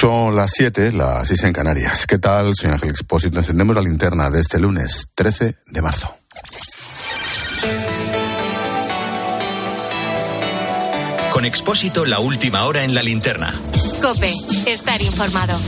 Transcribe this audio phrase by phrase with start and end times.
[0.00, 2.06] Son las 7, las 6 en Canarias.
[2.06, 2.54] ¿Qué tal?
[2.54, 3.36] Soy Ángel Expósito.
[3.38, 6.16] Encendemos la linterna de este lunes 13 de marzo.
[11.32, 13.52] Con Expósito, la última hora en la linterna.
[14.00, 14.32] Cope,
[14.68, 15.58] estar informado.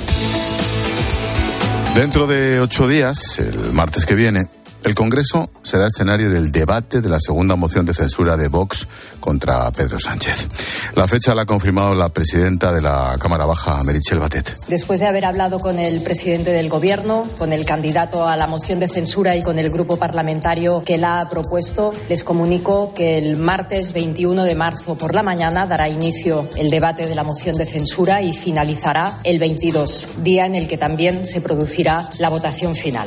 [1.96, 4.46] Dentro de ocho días, el martes que viene,
[4.84, 8.88] el Congreso será escenario del debate de la segunda moción de censura de Vox
[9.20, 10.48] contra Pedro Sánchez.
[10.94, 14.56] La fecha la ha confirmado la presidenta de la Cámara Baja, Merichel Batet.
[14.68, 18.80] Después de haber hablado con el presidente del Gobierno, con el candidato a la moción
[18.80, 23.36] de censura y con el grupo parlamentario que la ha propuesto, les comunico que el
[23.36, 27.66] martes 21 de marzo por la mañana dará inicio el debate de la moción de
[27.66, 33.06] censura y finalizará el 22, día en el que también se producirá la votación final.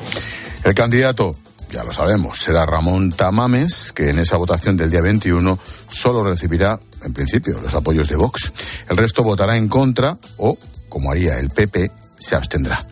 [0.64, 1.36] El candidato
[1.74, 6.80] ya lo sabemos, será Ramón Tamames, que en esa votación del día 21 solo recibirá,
[7.04, 8.54] en principio, los apoyos de Vox.
[8.88, 10.56] El resto votará en contra o,
[10.88, 12.86] como haría el PP, se abstendrá.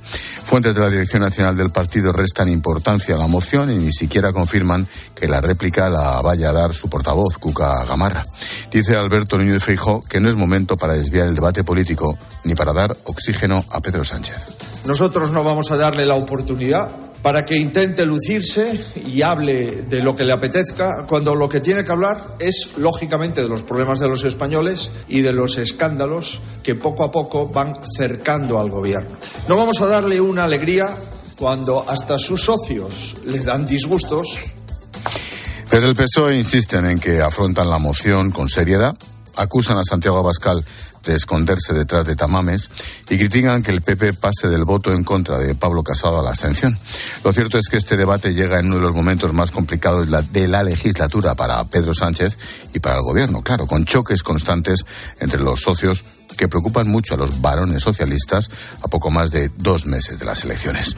[0.44, 4.34] Fuentes de la Dirección Nacional del partido restan importancia a la moción y ni siquiera
[4.34, 8.24] confirman que la réplica la vaya a dar su portavoz, Cuca Gamarra.
[8.72, 12.74] Dice Alberto de Feijó que no es momento para desviar el debate político ni para
[12.74, 14.38] dar oxígeno a Pedro Sánchez.
[14.86, 16.90] Nosotros no vamos a darle la oportunidad
[17.22, 21.84] para que intente lucirse y hable de lo que le apetezca, cuando lo que tiene
[21.84, 26.76] que hablar es, lógicamente, de los problemas de los españoles y de los escándalos que
[26.76, 29.16] poco a poco van cercando al gobierno.
[29.48, 30.90] No vamos a darle una alegría
[31.38, 34.40] cuando hasta sus socios le dan disgustos.
[35.70, 38.96] Desde el PSOE insisten en que afrontan la moción con seriedad,
[39.36, 40.66] acusan a Santiago Abascal
[41.04, 42.70] de esconderse detrás de tamames
[43.10, 46.30] y critican que el PP pase del voto en contra de Pablo Casado a la
[46.32, 46.78] abstención.
[47.24, 50.48] Lo cierto es que este debate llega en uno de los momentos más complicados de
[50.48, 52.38] la legislatura para Pedro Sánchez
[52.74, 54.86] y para el gobierno, claro, con choques constantes
[55.20, 56.04] entre los socios
[56.38, 58.50] que preocupan mucho a los varones socialistas
[58.82, 60.96] a poco más de dos meses de las elecciones.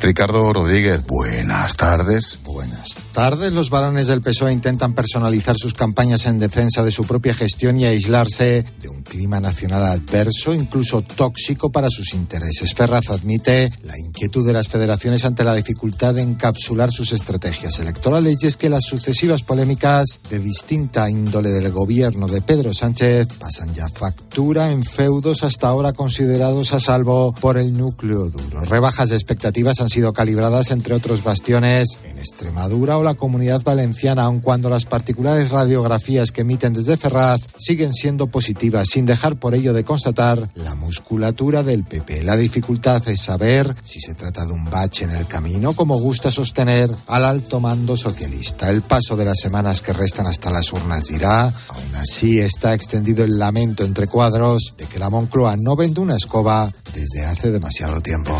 [0.00, 2.38] Ricardo Rodríguez, buenas tardes.
[2.44, 3.52] Buenas tardes.
[3.52, 7.84] Los varones del PSOE intentan personalizar sus campañas en defensa de su propia gestión y
[7.84, 12.74] aislarse de un clima nacional adverso, incluso tóxico para sus intereses.
[12.74, 18.42] Ferraz admite la inquietud de las federaciones ante la dificultad de encapsular sus estrategias electorales
[18.42, 23.72] y es que las sucesivas polémicas de distinta índole del gobierno de Pedro Sánchez pasan
[23.74, 28.64] ya factura en feudos hasta ahora considerados a salvo por el núcleo duro.
[28.64, 34.24] Rebajas de expectativas han sido calibradas entre otros bastiones en Extremadura o la comunidad valenciana,
[34.24, 39.54] aun cuando las particulares radiografías que emiten desde Ferraz siguen siendo positivas, sin dejar por
[39.54, 42.24] ello de constatar la musculatura del PP.
[42.24, 46.30] La dificultad es saber si se trata de un bache en el camino, como gusta
[46.30, 48.70] sostener al alto mando socialista.
[48.70, 53.24] El paso de las semanas que restan hasta las urnas dirá, aún así está extendido
[53.24, 58.00] el lamento entre cuadros de que la Moncloa no vende una escoba desde hace demasiado
[58.00, 58.36] tiempo.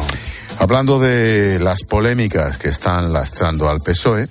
[0.59, 4.29] Hablando de las polémicas que están lastrando al PSOE,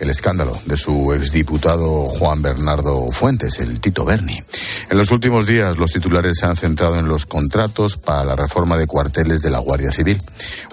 [0.00, 4.42] el escándalo de su exdiputado Juan Bernardo Fuentes, el Tito Berni.
[4.90, 8.78] En los últimos días los titulares se han centrado en los contratos para la reforma
[8.78, 10.18] de cuarteles de la Guardia Civil,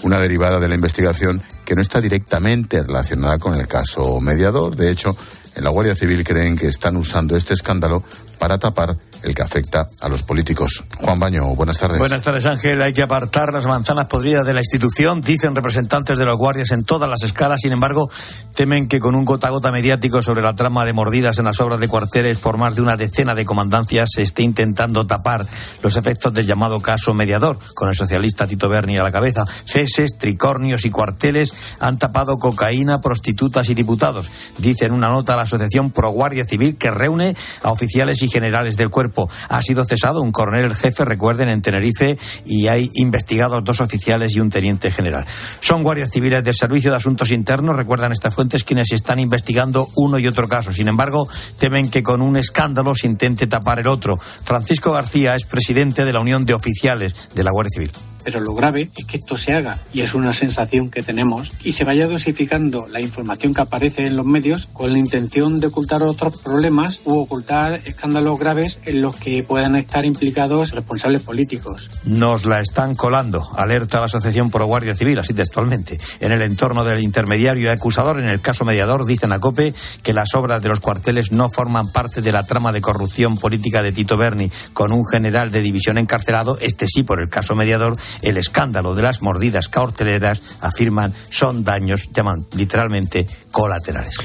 [0.03, 4.75] una derivada de la investigación que no está directamente relacionada con el caso mediador.
[4.75, 5.16] De hecho,
[5.56, 8.03] en la Guardia Civil creen que están usando este escándalo
[8.40, 10.84] para tapar el que afecta a los políticos.
[11.02, 11.98] Juan Baño, buenas tardes.
[11.98, 12.81] Buenas tardes, Ángel.
[12.81, 16.84] Hay que apartar las manzanas podridas de la institución, dicen representantes de los guardias en
[16.84, 17.62] todas las escalas.
[17.62, 18.09] Sin embargo,
[18.56, 21.59] temen que con un gota a gota mediático sobre la trama de mordidas en las
[21.59, 25.46] obras de cuarteles por más de una decena de comandancias se esté intentando tapar
[25.84, 29.46] los efectos del llamado caso mediador, con el socialista Tito Berni a la cabeza.
[29.66, 35.44] Ceses, tricornios y cuarteles han tapado cocaína, prostitutas y diputados, dice en una nota la
[35.44, 40.21] Asociación Pro Guardia Civil que reúne a oficiales y generales del cuerpo ha sido cesado
[40.21, 45.25] un coronel jefe, recuerden, en Tenerife y hay investigados dos oficiales y un teniente general.
[45.59, 50.19] Son guardias civiles del Servicio de Asuntos Internos, recuerdan estas fuentes, quienes están investigando uno
[50.19, 50.73] y otro caso.
[50.73, 51.27] Sin embargo,
[51.57, 54.17] temen que con un escándalo se intente tapar el otro.
[54.17, 57.91] Francisco García es presidente de la Unión de Oficiales de la Guardia Civil.
[58.27, 61.71] Pero lo grave es que esto se haga, y es una sensación que tenemos, y
[61.71, 66.03] se vaya dosificando la información que aparece en los medios con la intención de ocultar
[66.03, 71.89] otros problemas u ocultar escándalos graves en los que puedan estar implicados responsables políticos.
[72.03, 75.97] Nos la están colando, alerta la Asociación Pro Guardia Civil, así textualmente.
[76.19, 79.73] En el entorno del intermediario acusador, en el caso mediador, dicen a COPE
[80.03, 83.81] que las obras de los cuarteles no forman parte de la trama de corrupción política
[83.83, 87.95] de Tito Berni, con un general de división encarcelado, este sí por el caso mediador,
[88.22, 94.18] el escándalo de las mordidas caorteleras, afirman, son daños, llaman literalmente, colaterales.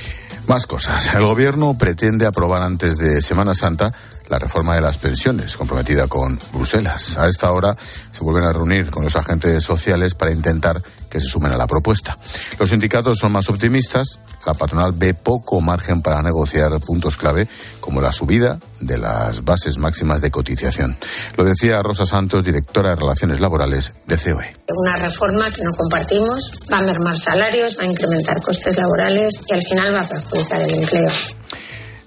[0.47, 1.15] Más cosas.
[1.15, 3.93] El gobierno pretende aprobar antes de Semana Santa
[4.33, 7.19] la reforma de las pensiones comprometida con Bruselas.
[7.19, 7.77] A esta hora
[8.13, 11.67] se vuelven a reunir con los agentes sociales para intentar que se sumen a la
[11.67, 12.17] propuesta.
[12.59, 14.21] Los sindicatos son más optimistas.
[14.47, 17.47] La patronal ve poco margen para negociar puntos clave
[17.81, 20.97] como la subida de las bases máximas de cotización.
[21.37, 24.57] Lo decía Rosa Santos, directora de Relaciones Laborales de COE.
[24.67, 29.53] Una reforma que no compartimos va a mermar salarios, va a incrementar costes laborales y
[29.53, 31.11] al final va a perjudicar el empleo.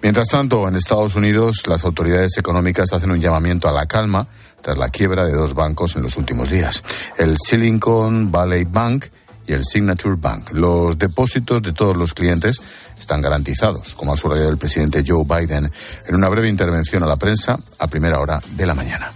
[0.02, 4.28] Mientras tanto, en Estados Unidos, las autoridades económicas hacen un llamamiento a la calma
[4.62, 6.84] tras la quiebra de dos bancos en los últimos días,
[7.18, 9.06] el Silicon Valley Bank
[9.48, 10.52] y el Signature Bank.
[10.52, 12.62] Los depósitos de todos los clientes
[13.00, 15.70] están garantizados, como ha subrayado el presidente Joe Biden
[16.08, 19.14] en una breve intervención a la prensa a primera hora de la mañana.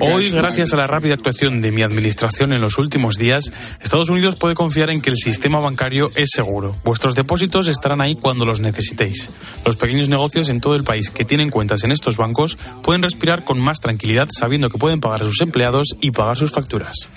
[0.00, 4.36] Hoy, gracias a la rápida actuación de mi administración en los últimos días, Estados Unidos
[4.36, 6.76] puede confiar en que el sistema bancario es seguro.
[6.84, 9.30] Vuestros depósitos estarán ahí cuando los necesitéis.
[9.64, 13.44] Los pequeños negocios en todo el país que tienen cuentas en estos bancos pueden respirar
[13.44, 17.08] con más tranquilidad sabiendo que pueden pagar a sus empleados y pagar sus facturas.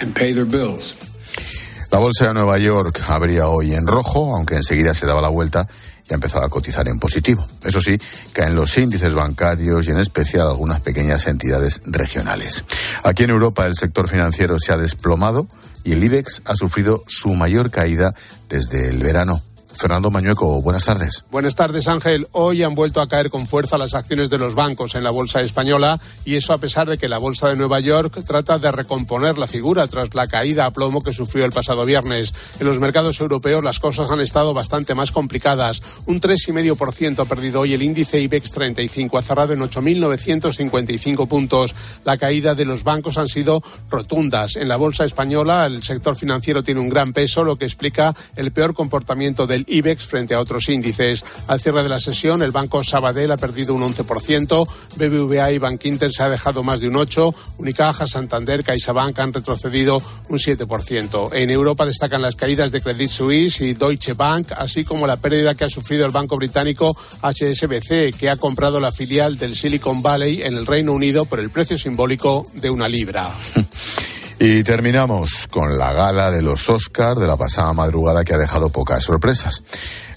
[1.92, 5.68] La bolsa de Nueva York abría hoy en rojo, aunque enseguida se daba la vuelta
[6.08, 7.46] y ha empezado a cotizar en positivo.
[7.64, 7.98] Eso sí,
[8.32, 12.64] caen los índices bancarios y en especial algunas pequeñas entidades regionales.
[13.04, 15.48] Aquí en Europa el sector financiero se ha desplomado
[15.84, 18.14] y el IBEX ha sufrido su mayor caída
[18.50, 19.42] desde el verano.
[19.80, 21.24] Fernando Mañueco, buenas tardes.
[21.32, 22.28] Buenas tardes, Ángel.
[22.34, 25.40] Hoy han vuelto a caer con fuerza las acciones de los bancos en la bolsa
[25.42, 29.38] española y eso a pesar de que la bolsa de Nueva York trata de recomponer
[29.38, 32.34] la figura tras la caída a plomo que sufrió el pasado viernes.
[32.60, 35.82] En los mercados europeos las cosas han estado bastante más complicadas.
[36.08, 41.74] Un 3,5% ha perdido hoy el índice IBEX 35, ha cerrado en 8.955 puntos.
[42.04, 44.58] La caída de los bancos han sido rotundas.
[44.58, 48.52] En la bolsa española el sector financiero tiene un gran peso, lo que explica el
[48.52, 51.24] peor comportamiento del IBEX frente a otros índices.
[51.48, 54.68] Al cierre de la sesión, el Banco Sabadell ha perdido un 11%,
[54.98, 60.02] BBVA y Bankinter se ha dejado más de un 8%, Unicaja, Santander, CaixaBank han retrocedido
[60.30, 61.34] un 7%.
[61.34, 65.56] En Europa destacan las caídas de Credit Suisse y Deutsche Bank, así como la pérdida
[65.56, 70.42] que ha sufrido el banco británico HSBC, que ha comprado la filial del Silicon Valley
[70.42, 73.30] en el Reino Unido por el precio simbólico de una libra.
[74.42, 78.70] Y terminamos con la gala de los Oscars de la pasada madrugada que ha dejado
[78.70, 79.64] pocas sorpresas.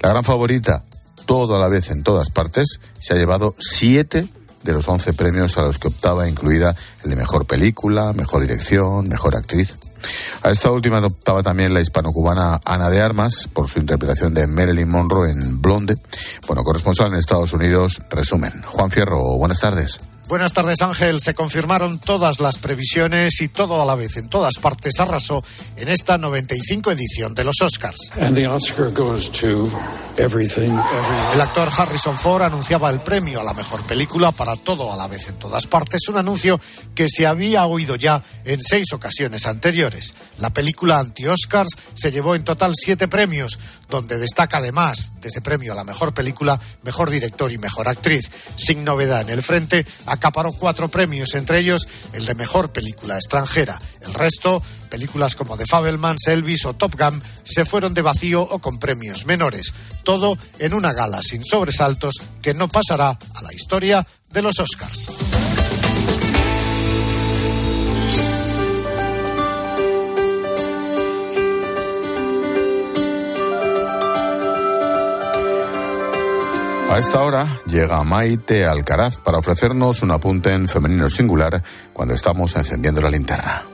[0.00, 0.84] La gran favorita,
[1.26, 4.28] todo a la vez en todas partes, se ha llevado siete
[4.62, 9.08] de los once premios a los que optaba, incluida el de mejor película, mejor dirección,
[9.08, 9.74] mejor actriz.
[10.44, 14.88] A esta última optaba también la hispano-cubana Ana de Armas por su interpretación de Marilyn
[14.88, 15.96] Monroe en Blonde.
[16.46, 18.62] Bueno, corresponsal en Estados Unidos, resumen.
[18.66, 19.98] Juan Fierro, buenas tardes.
[20.32, 21.20] Buenas tardes, Ángel.
[21.20, 25.44] Se confirmaron todas las previsiones y todo a la vez en todas partes arrasó
[25.76, 28.12] en esta 95 edición de los Oscars.
[31.34, 35.06] El actor Harrison Ford anunciaba el premio a la mejor película para todo a la
[35.06, 36.58] vez en todas partes, un anuncio
[36.94, 40.14] que se había oído ya en seis ocasiones anteriores.
[40.38, 43.58] La película anti-Oscars se llevó en total siete premios,
[43.93, 48.31] donde destaca además de ese premio a la mejor película, mejor director y mejor actriz.
[48.56, 53.79] Sin novedad en el frente, acaparó cuatro premios, entre ellos el de mejor película extranjera.
[54.00, 54.62] El resto
[54.93, 59.25] Películas como The Fabelmans, Elvis o Top Gun se fueron de vacío o con premios
[59.25, 59.73] menores.
[60.05, 65.42] Todo en una gala sin sobresaltos que no pasará a la historia de los Oscars.
[76.93, 81.63] A esta hora llega Maite Alcaraz para ofrecernos un apunte en femenino singular
[81.94, 83.71] cuando estamos encendiendo la linterna.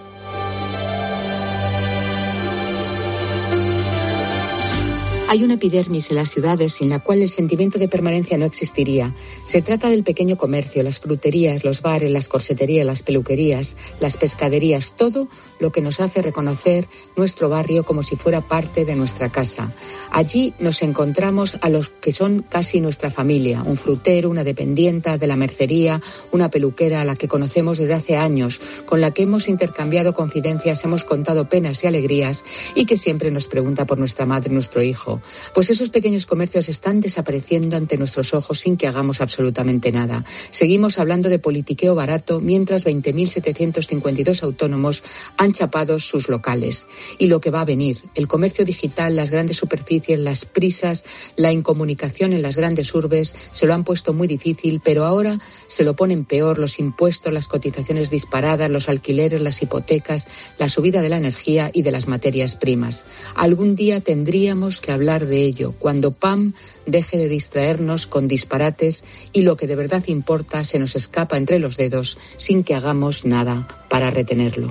[5.30, 9.14] Hay una epidermis en las ciudades sin la cual el sentimiento de permanencia no existiría.
[9.44, 14.94] Se trata del pequeño comercio, las fruterías, los bares, las corseterías, las peluquerías, las pescaderías,
[14.96, 15.28] todo
[15.60, 19.70] lo que nos hace reconocer nuestro barrio como si fuera parte de nuestra casa.
[20.10, 25.26] Allí nos encontramos a los que son casi nuestra familia, un frutero, una dependienta de
[25.26, 26.00] la mercería,
[26.32, 30.84] una peluquera a la que conocemos desde hace años, con la que hemos intercambiado confidencias,
[30.84, 32.44] hemos contado penas y alegrías
[32.74, 35.17] y que siempre nos pregunta por nuestra madre, nuestro hijo.
[35.54, 40.24] Pues esos pequeños comercios están desapareciendo ante nuestros ojos sin que hagamos absolutamente nada.
[40.50, 45.02] Seguimos hablando de politiqueo barato mientras 20.752 autónomos
[45.36, 46.86] han chapado sus locales.
[47.18, 51.04] Y lo que va a venir, el comercio digital, las grandes superficies, las prisas,
[51.36, 55.84] la incomunicación en las grandes urbes, se lo han puesto muy difícil, pero ahora se
[55.84, 60.26] lo ponen peor los impuestos, las cotizaciones disparadas, los alquileres, las hipotecas,
[60.58, 63.04] la subida de la energía y de las materias primas.
[63.34, 66.52] Algún día tendríamos que hablar hablar de ello, cuando Pam
[66.84, 71.58] deje de distraernos con disparates y lo que de verdad importa se nos escapa entre
[71.58, 74.70] los dedos sin que hagamos nada para retenerlo.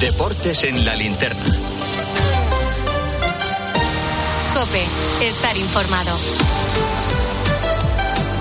[0.00, 1.44] Deportes en la linterna.
[4.54, 7.23] Cope, estar informado.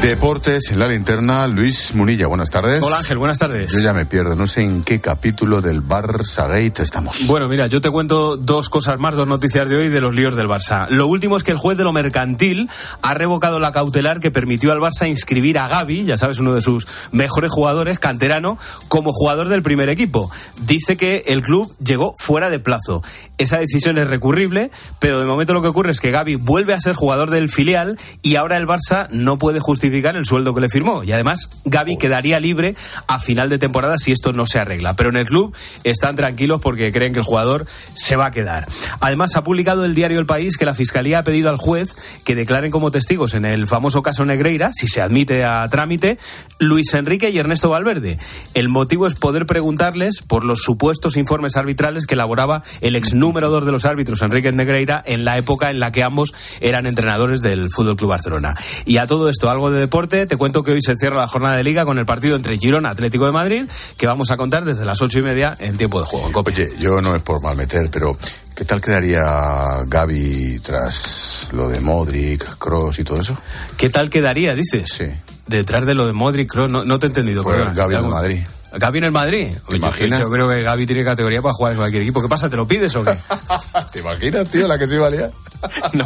[0.03, 2.81] Deportes en la linterna, Luis Munilla, buenas tardes.
[2.81, 3.71] Hola Ángel, buenas tardes.
[3.71, 7.25] Yo ya me pierdo, no sé en qué capítulo del Barça Gate estamos.
[7.25, 10.35] Bueno, mira, yo te cuento dos cosas más, dos noticias de hoy de los líos
[10.35, 10.89] del Barça.
[10.89, 12.69] Lo último es que el juez de lo mercantil
[13.01, 16.61] ha revocado la cautelar que permitió al Barça inscribir a Gaby, ya sabes, uno de
[16.61, 18.57] sus mejores jugadores, canterano,
[18.89, 20.29] como jugador del primer equipo.
[20.65, 23.01] Dice que el club llegó fuera de plazo.
[23.37, 24.69] Esa decisión es recurrible,
[24.99, 27.97] pero de momento lo que ocurre es que Gaby vuelve a ser jugador del filial
[28.21, 31.03] y ahora el Barça no puede justificar el sueldo que le firmó.
[31.03, 32.75] Y además, Gaby quedaría libre
[33.07, 34.95] a final de temporada si esto no se arregla.
[34.95, 38.67] Pero en el club están tranquilos porque creen que el jugador se va a quedar.
[38.99, 42.35] Además, ha publicado el diario El País que la Fiscalía ha pedido al juez que
[42.35, 46.17] declaren como testigos en el famoso caso Negreira, si se admite a trámite,
[46.59, 48.17] Luis Enrique y Ernesto Valverde.
[48.53, 53.49] El motivo es poder preguntarles por los supuestos informes arbitrales que elaboraba el ex número
[53.49, 57.41] dos de los árbitros, Enrique Negreira, en la época en la que ambos eran entrenadores
[57.41, 58.55] del Fútbol Club Barcelona.
[58.85, 61.57] Y a todo esto, algo de deporte, te cuento que hoy se cierra la jornada
[61.57, 63.65] de liga con el partido entre Girona Atlético de Madrid,
[63.97, 66.27] que vamos a contar desde las ocho y media en tiempo de juego.
[66.29, 68.17] En Oye, yo no es por mal meter, pero
[68.55, 73.37] ¿qué tal quedaría Gaby tras lo de Modric, Cross y todo eso?
[73.77, 74.89] ¿Qué tal quedaría, dices?
[74.89, 75.05] Sí.
[75.47, 77.43] Detrás de lo de Modric, Cross, no, no te he entendido.
[77.43, 77.75] Pues perdona.
[77.75, 78.39] Gaby en Madrid.
[78.75, 79.55] Gaby en el Madrid.
[79.69, 80.19] ¿Te imaginas?
[80.19, 82.21] Yo creo que Gaby tiene categoría para jugar en cualquier equipo.
[82.21, 82.49] ¿Qué pasa?
[82.49, 83.17] ¿Te lo pides o qué?
[83.91, 85.31] ¿Te imaginas, tío, la que se iba a liar?
[85.93, 86.05] no,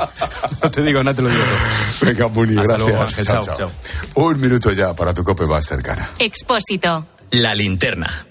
[0.63, 1.41] no te digo, no te lo digo.
[2.01, 2.79] Venga, Muni, Hasta gracias.
[2.89, 3.25] luego, Ángel.
[3.25, 3.71] Chao, Chao, chao.
[4.15, 6.12] Un minuto ya para tu cope más cercana.
[6.19, 7.05] Expósito.
[7.31, 8.27] La linterna.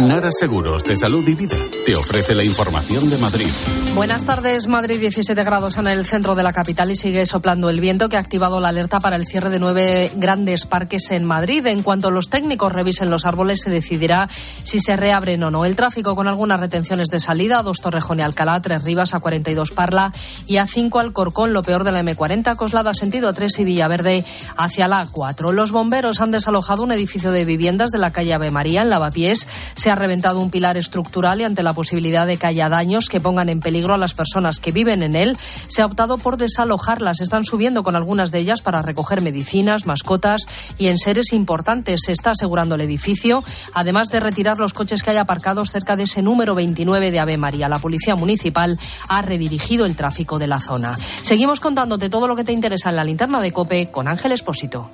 [0.00, 3.48] Nara Seguros de Salud y Vida te ofrece la información de Madrid.
[3.96, 4.68] Buenas tardes.
[4.68, 8.16] Madrid 17 grados en el centro de la capital y sigue soplando el viento que
[8.16, 11.66] ha activado la alerta para el cierre de nueve grandes parques en Madrid.
[11.66, 14.28] En cuanto los técnicos revisen los árboles se decidirá
[14.62, 15.64] si se reabren o no.
[15.64, 19.20] El tráfico con algunas retenciones de salida, a dos Torrejón y Alcalá, tres Rivas, a
[19.20, 20.12] 42 Parla
[20.46, 24.24] y a 5 Alcorcón, lo peor de la M40, Coslada sentido a 3 y Villaverde
[24.56, 25.50] hacia la A4.
[25.50, 29.48] Los bomberos han desalojado un edificio de viviendas de la calle Ave María en Lavapiés.
[29.74, 33.20] Se ha reventado un pilar estructural y ante la posibilidad de que haya daños que
[33.20, 37.20] pongan en peligro a las personas que viven en él, se ha optado por desalojarlas.
[37.20, 40.42] Están subiendo con algunas de ellas para recoger medicinas, mascotas
[40.78, 42.00] y enseres importantes.
[42.04, 43.42] Se está asegurando el edificio,
[43.74, 47.36] además de retirar los coches que hay aparcados cerca de ese número 29 de Ave
[47.36, 47.68] María.
[47.68, 48.78] La Policía Municipal
[49.08, 50.98] ha redirigido el tráfico de la zona.
[51.22, 54.90] Seguimos contándote todo lo que te interesa en la linterna de Cope con Ángel Espósito.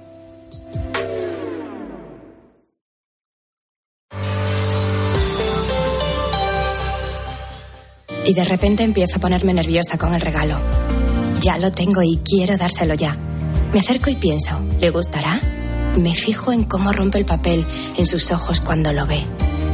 [8.26, 10.58] Y de repente empiezo a ponerme nerviosa con el regalo.
[11.40, 13.16] Ya lo tengo y quiero dárselo ya.
[13.72, 15.40] Me acerco y pienso, ¿le gustará?
[15.98, 17.66] Me fijo en cómo rompe el papel
[17.96, 19.24] en sus ojos cuando lo ve.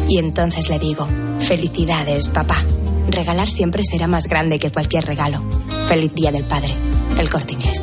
[0.09, 1.07] Y entonces le digo,
[1.38, 2.64] felicidades, papá.
[3.09, 5.42] Regalar siempre será más grande que cualquier regalo.
[5.87, 6.75] Feliz Día del Padre.
[7.19, 7.83] El corte inglés.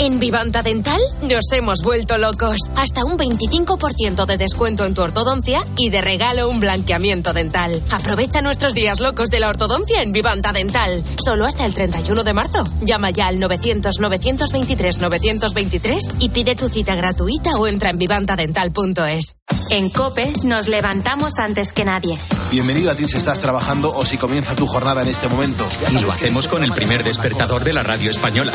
[0.00, 2.58] En Vivanta Dental nos hemos vuelto locos.
[2.76, 7.82] Hasta un 25% de descuento en tu ortodoncia y de regalo un blanqueamiento dental.
[7.90, 11.02] Aprovecha nuestros días locos de la ortodoncia en Vivanta Dental.
[11.16, 12.62] Solo hasta el 31 de marzo.
[12.82, 19.34] Llama ya al 900-923-923 y pide tu cita gratuita o entra en vivantadental.es.
[19.70, 22.16] En COPE nos levantamos antes que nadie.
[22.52, 25.66] Bienvenido a ti si estás trabajando o si comienza tu jornada en este momento.
[25.90, 28.52] Y lo hacemos con el primer despertador de la radio española.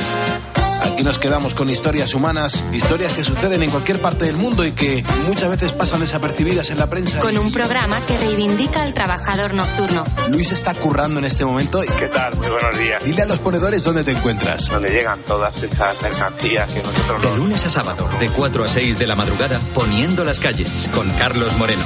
[0.94, 4.74] Aquí nos quedamos con historias humanas, historias que suceden en cualquier parte del mundo y
[4.74, 7.20] que muchas veces pasan desapercibidas en la prensa.
[7.20, 10.06] Con un programa que reivindica al trabajador nocturno.
[10.30, 11.82] Luis está currando en este momento.
[11.98, 12.36] ¿Qué tal?
[12.36, 13.04] Muy buenos días.
[13.04, 14.70] Dile a los ponedores dónde te encuentras.
[14.70, 17.24] Donde llegan todas esas mercancías que nosotros...
[17.24, 21.10] De lunes a sábado, de 4 a 6 de la madrugada, poniendo las calles, con
[21.14, 21.84] Carlos Moreno.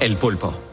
[0.00, 0.67] El pulpo.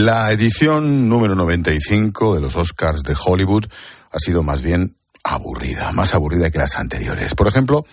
[0.00, 3.66] La edición número 95 de los Oscars de Hollywood
[4.10, 7.34] ha sido más bien aburrida, más aburrida que las anteriores.
[7.34, 7.84] Por ejemplo,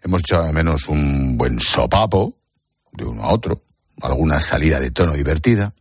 [0.00, 2.36] hemos echado de menos un buen sopapo
[2.92, 3.62] de uno a otro,
[4.00, 5.72] alguna salida de tono divertida.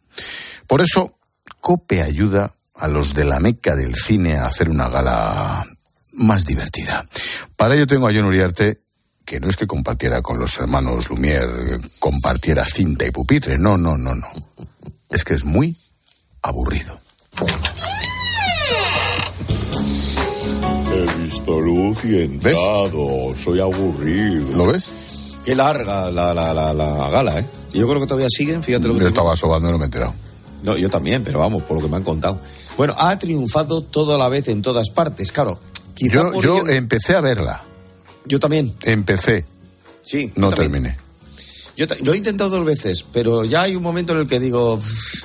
[0.65, 1.19] Por eso,
[1.61, 5.67] Cope ayuda a los de la meca del cine a hacer una gala
[6.13, 7.05] más divertida.
[7.55, 8.79] Para ello tengo a John Uriarte,
[9.23, 13.95] que no es que compartiera con los hermanos Lumière, compartiera cinta y pupitre, no, no,
[13.95, 14.27] no, no.
[15.15, 15.77] Es que es muy
[16.41, 16.99] aburrido.
[20.91, 23.33] He visto luz y entrado.
[23.41, 24.57] Soy aburrido.
[24.57, 24.83] ¿Lo ves?
[25.45, 27.45] Qué larga la, la, la, la gala, ¿eh?
[27.71, 29.87] Yo creo que todavía siguen, fíjate lo que Yo estaba sobando y no me he
[29.87, 30.13] enterado.
[30.63, 32.37] No, yo también, pero vamos, por lo que me han contado.
[32.75, 35.57] Bueno, ha triunfado toda la vez en todas partes, claro.
[35.93, 37.63] Quizá Yo, yo ello- empecé a verla.
[38.25, 38.75] Yo también.
[38.81, 39.45] Empecé.
[40.03, 40.29] Sí.
[40.35, 40.97] No terminé.
[41.77, 44.75] Yo lo he intentado dos veces, pero ya hay un momento en el que digo.
[44.75, 45.23] "Uf,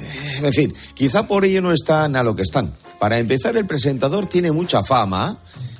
[0.00, 2.72] eh, En fin, quizá por ello no están a lo que están.
[2.98, 5.36] Para empezar, el presentador tiene mucha fama,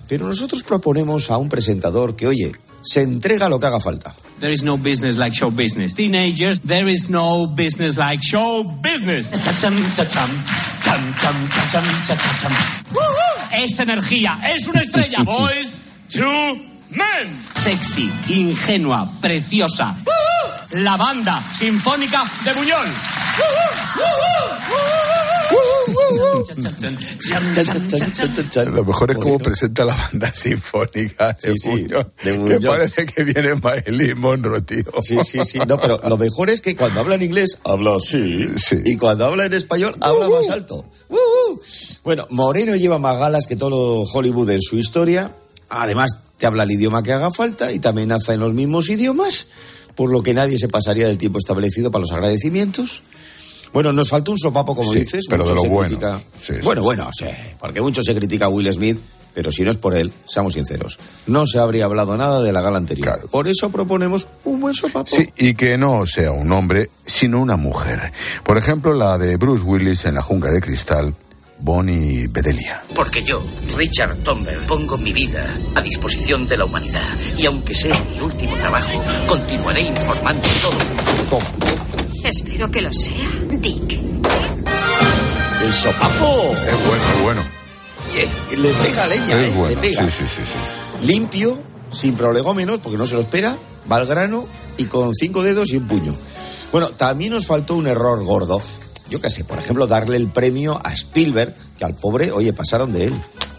[0.08, 4.14] pero nosotros proponemos a un presentador que, oye, se entrega lo que haga falta.
[4.38, 5.94] There is no business like show business.
[5.94, 9.30] Teenagers, there is no business like show business.
[9.32, 10.30] Cha-cham, cha-cham,
[10.82, 12.52] cham, cham, cha-cham, cha-cham.
[12.92, 13.64] Woohoo.
[13.64, 15.22] Es energía, es una estrella.
[15.24, 16.56] Boys to
[16.90, 17.44] men.
[17.54, 19.94] Sexy, ingenua, preciosa.
[20.04, 20.82] Woohoo.
[20.82, 22.86] La banda sinfónica de Buñol.
[28.72, 32.62] Lo mejor es cómo presenta la banda sinfónica de Buñol, que Buñol.
[32.62, 34.84] parece que viene Marilyn Monroe, tío.
[35.02, 35.58] Sí, sí, sí.
[35.66, 38.48] No, pero lo mejor es que cuando habla en inglés, habla así.
[38.84, 40.84] Y cuando habla en español, habla más alto.
[42.04, 45.34] Bueno, Moreno lleva más galas que todo Hollywood en su historia.
[45.68, 49.46] Además, te habla el idioma que haga falta y te amenaza en los mismos idiomas,
[49.94, 53.02] por lo que nadie se pasaría del tiempo establecido para los agradecimientos.
[53.72, 55.26] Bueno, nos falta un sopapo, como Sí, dices.
[55.28, 55.88] pero de mucho lo se bueno.
[55.90, 56.84] critica- Sí, bueno, sí.
[56.86, 57.26] bueno, sí,
[57.60, 58.98] porque mucho se critica a Will Smith,
[59.34, 60.98] pero si no es por él, seamos sinceros,
[61.28, 63.28] no se habría hablado nada de la gala anterior.
[63.30, 65.14] Por eso proponemos un buen sopapo.
[65.14, 68.12] Sí, y que no sea un hombre, sino una mujer.
[68.44, 71.14] Por ejemplo, la de Bruce Willis en La Jungla de Cristal,
[71.62, 72.82] Bonnie Bedelia.
[72.94, 73.42] Porque yo,
[73.76, 77.02] Richard Tomber, pongo mi vida a disposición de la humanidad.
[77.36, 81.44] Y aunque sea mi último trabajo, continuaré informando a todos.
[82.24, 83.92] Espero que lo sea, Dick.
[85.62, 86.52] El sopapo.
[86.66, 87.42] Es bueno, es bueno.
[88.16, 90.04] Eh, Le pega leña, Es eh, bueno, le pega.
[90.06, 91.06] sí, sí, sí, sí.
[91.06, 91.58] Limpio,
[91.92, 93.56] sin prolegómenos, porque no se lo espera,
[93.90, 94.46] va al grano
[94.78, 96.14] y con cinco dedos y un puño.
[96.72, 98.62] Bueno, también nos faltó un error gordo.
[99.10, 102.92] Yo qué sé, por ejemplo, darle el premio a Spielberg, que al pobre, oye, pasaron
[102.92, 103.14] de él.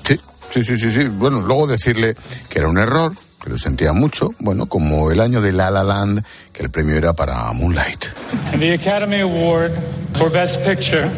[0.08, 0.18] Sí,
[0.54, 1.04] sí, sí, sí, sí.
[1.06, 2.16] Bueno, luego decirle
[2.50, 5.84] que era un error, que lo sentía mucho, bueno, como el año de La La
[5.84, 8.06] Land, que el premio era para Moonlight.
[8.54, 9.72] And the Academy Award
[10.14, 11.10] for Best Picture.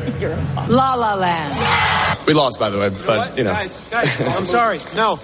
[0.68, 1.54] La La Land.
[2.26, 3.54] We lost, by the way, but you know.
[3.54, 4.80] Guys, guys, I'm sorry.
[4.96, 5.20] No,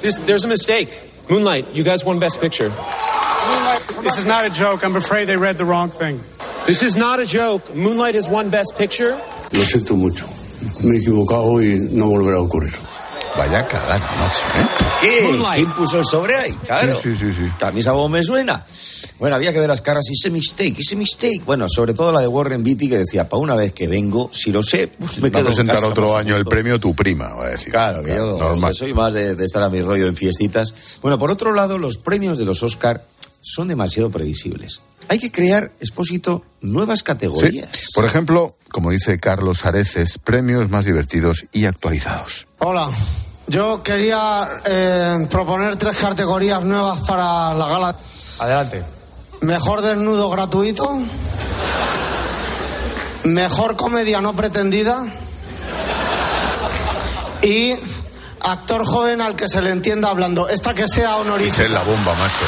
[0.00, 0.88] this, there's a mistake.
[1.28, 2.72] Moonlight, you guys won Best Picture.
[4.02, 4.84] This is not a joke.
[4.84, 6.20] I'm afraid they read the wrong thing.
[6.66, 7.74] This is not a joke.
[7.74, 9.16] Moonlight has won Best Picture.
[9.52, 10.26] Lo siento mucho.
[10.82, 12.72] Me he equivocado y no volverá a ocurrir.
[13.36, 14.66] Vaya cagada, macho, ¿eh?
[15.00, 15.40] ¿Qué?
[15.56, 16.52] ¿Quién puso el sobre ahí?
[16.66, 16.98] Claro.
[17.00, 17.52] Sí, sí, sí, sí.
[17.58, 18.64] Que a mí esa voz me suena.
[19.18, 21.42] Bueno, había que ver las caras ese mistake, ese mistake.
[21.44, 24.50] Bueno, sobre todo la de Warren Beatty que decía, para una vez que vengo, si
[24.50, 26.94] lo sé, pues me Va a quedo en presentar casa, otro año el premio tu
[26.94, 27.70] prima, va a decir.
[27.70, 28.72] Claro, que yo, Normal.
[28.72, 30.74] yo soy más de, de estar a mi rollo en fiestitas.
[31.02, 33.04] Bueno, por otro lado, los premios de los Oscar
[33.42, 34.80] son demasiado previsibles.
[35.08, 37.04] Hay que crear, expósito, nuevas Sí.
[37.04, 37.70] categorías.
[37.94, 42.46] Por ejemplo, como dice Carlos Areces, premios más divertidos y actualizados.
[42.58, 42.90] Hola,
[43.46, 47.96] yo quería eh, proponer tres categorías nuevas para la gala.
[48.40, 48.82] Adelante.
[49.42, 50.88] Mejor desnudo gratuito.
[53.24, 55.06] Mejor comedia no pretendida.
[57.42, 57.74] Y
[58.40, 60.48] actor joven al que se le entienda hablando.
[60.48, 61.54] Esta que sea honorífica.
[61.54, 62.44] Esa es la bomba, macho.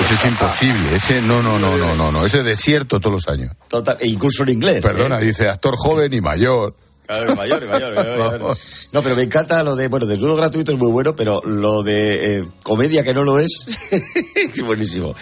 [0.00, 0.94] Ese es imposible.
[0.94, 2.26] Ese no, no, no, no, no, no.
[2.26, 3.54] Ese desierto todos los años.
[3.68, 4.82] Total, e incluso en inglés.
[4.82, 5.26] Perdona, ¿eh?
[5.26, 6.74] dice actor joven y mayor.
[7.06, 8.56] Claro, mayor, y mayor, mayor.
[8.92, 12.38] No, pero me encanta lo de, bueno, desnudo gratuito es muy bueno, pero lo de
[12.38, 13.66] eh, comedia que no lo es,
[14.34, 15.14] es buenísimo.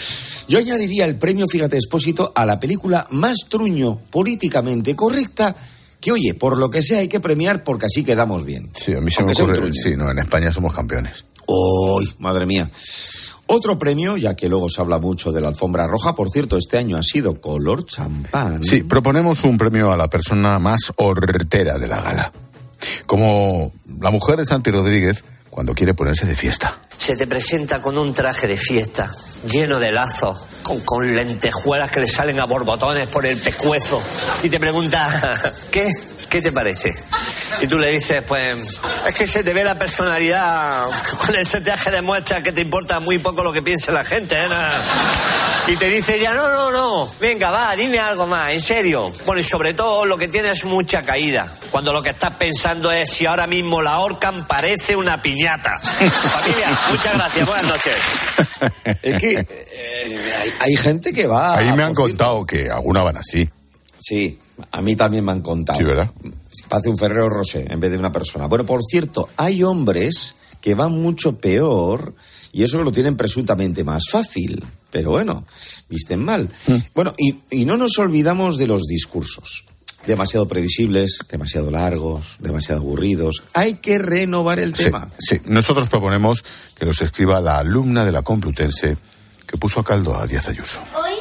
[0.49, 5.55] Yo añadiría el premio, fíjate, expósito, a la película más truño políticamente correcta
[6.01, 8.71] que, oye, por lo que sea hay que premiar porque así quedamos bien.
[8.77, 9.73] Sí, a mí se me Aunque ocurre.
[9.73, 11.25] Sí, no, en España somos campeones.
[11.47, 12.71] ¡Uy, madre mía!
[13.57, 16.77] Otro premio, ya que luego se habla mucho de la alfombra roja, por cierto, este
[16.77, 18.65] año ha sido color champán.
[18.65, 22.33] Sí, proponemos un premio a la persona más hortera de la gala.
[23.07, 26.81] Como la mujer de Santi Rodríguez cuando quiere ponerse de fiesta.
[26.99, 29.09] Se te presenta con un traje de fiesta,
[29.49, 34.03] lleno de lazos, con, con lentejuelas que le salen a borbotones por el pescuezo,
[34.43, 35.09] y te pregunta,
[35.71, 35.89] ¿qué?
[36.29, 36.93] ¿Qué te parece?
[37.61, 40.85] Y tú le dices, pues, es que se te ve la personalidad,
[41.25, 44.49] con ese traje demuestra que te importa muy poco lo que piense la gente, ¿eh?
[45.67, 49.11] Y te dice ya, no, no, no, venga, va, dime algo más, en serio.
[49.25, 51.51] Bueno, y sobre todo lo que tiene es mucha caída.
[51.71, 55.79] Cuando lo que estás pensando es si ahora mismo la horcan parece una piñata.
[55.81, 57.97] Familia, muchas gracias, buenas noches.
[59.03, 61.57] Es que eh, hay, hay gente que va.
[61.57, 63.49] Ahí me han contado que algunas van así.
[63.99, 64.39] Sí,
[64.71, 65.79] a mí también me han contado.
[65.79, 66.11] Sí, ¿verdad?
[66.69, 68.47] Parece un Ferrero Rosé en vez de una persona.
[68.47, 72.15] Bueno, por cierto, hay hombres que van mucho peor
[72.53, 74.65] y eso lo tienen presuntamente más fácil.
[74.91, 75.45] Pero bueno,
[75.89, 76.49] visten mal.
[76.67, 76.75] Mm.
[76.95, 79.65] Bueno, y, y no nos olvidamos de los discursos.
[80.07, 83.43] Demasiado previsibles, demasiado largos, demasiado aburridos.
[83.55, 85.09] Hay que renovar el Sí, tema.
[85.19, 85.41] sí.
[85.47, 88.97] Nosotros proponemos que los escriba la alumna de la Complutense
[89.47, 90.79] que puso a caldo a Díaz Ayuso.
[90.97, 91.15] Hoy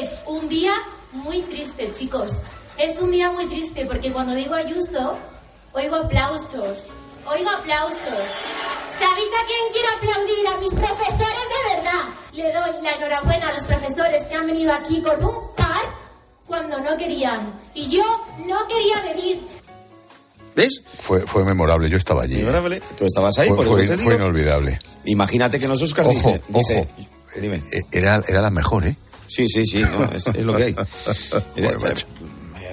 [0.00, 0.72] es un día
[1.12, 2.32] muy triste, chicos.
[2.80, 5.16] Es un día muy triste porque cuando digo Ayuso,
[5.72, 6.84] oigo aplausos.
[7.26, 8.28] Oigo aplausos.
[8.98, 10.48] ¿Sabéis a quién quiero aplaudir?
[10.48, 12.04] A mis profesores de verdad.
[12.32, 15.82] Le doy la enhorabuena a los profesores que han venido aquí con un par
[16.46, 17.52] cuando no querían.
[17.74, 18.02] Y yo
[18.46, 19.42] no quería venir.
[20.56, 20.82] ¿Ves?
[21.00, 22.36] Fue, fue memorable, yo estaba allí.
[22.38, 22.80] Memorable.
[22.96, 24.24] Tú estabas ahí, Fue, por eso fue- te fue digo.
[24.24, 24.78] inolvidable.
[25.04, 26.88] Imagínate que en los Oscars Ojo, dice, dice- ojo.
[27.36, 28.96] Eh, Era, era la mejor, ¿eh?
[29.26, 30.74] Sí, sí, sí, no, es, es lo que hay.
[31.56, 32.06] Bueno, macho.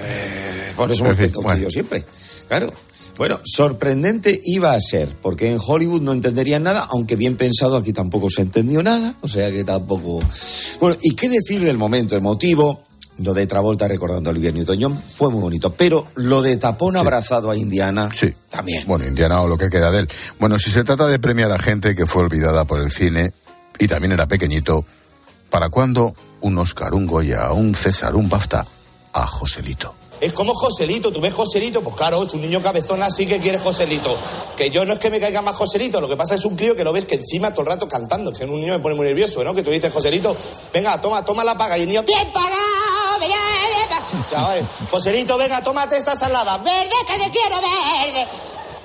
[0.07, 1.63] Eh, Por eso hemos bueno.
[1.63, 2.03] yo siempre.
[2.47, 2.73] Claro.
[3.17, 7.91] Bueno, sorprendente iba a ser, porque en Hollywood no entenderían nada, aunque bien pensado aquí
[7.91, 10.19] tampoco se entendió nada, o sea que tampoco.
[10.79, 12.85] Bueno, ¿y qué decir del momento emotivo?
[13.19, 17.49] Lo de Travolta recordando a Olivia Newton-John fue muy bonito, pero lo de Tapón abrazado
[17.49, 18.31] a Indiana Sí.
[18.51, 18.83] también.
[18.85, 20.09] Bueno, Indiana o lo que queda de él.
[20.39, 23.31] Bueno, si se trata de premiar a gente que fue olvidada por el cine
[23.79, 24.85] y también era pequeñito,
[25.49, 28.67] ¿para cuándo un Oscar, un Goya, un César, un BAFTA
[29.13, 29.93] a Joselito?
[30.19, 33.59] Es como Joselito, tú ves Joselito, pues claro, es un niño cabezón así que quiere
[33.59, 34.17] Joselito.
[34.55, 36.75] Que yo no es que me caiga más Joselito, lo que pasa es un crío
[36.75, 39.05] que lo ves que encima todo el rato cantando, que un niño me pone muy
[39.05, 39.53] nervioso, ¿no?
[39.53, 40.35] Que tú dices, Joselito,
[40.73, 44.47] venga, toma, toma la paga, y el niño, bien pagado, bien, bien pagado.
[44.47, 44.65] Vale.
[44.89, 48.27] Joselito, venga, tómate esta salada, verde, que te quiero verde.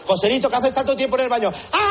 [0.06, 1.50] Joselito, que haces tanto tiempo en el baño.
[1.72, 1.82] ¡Ay!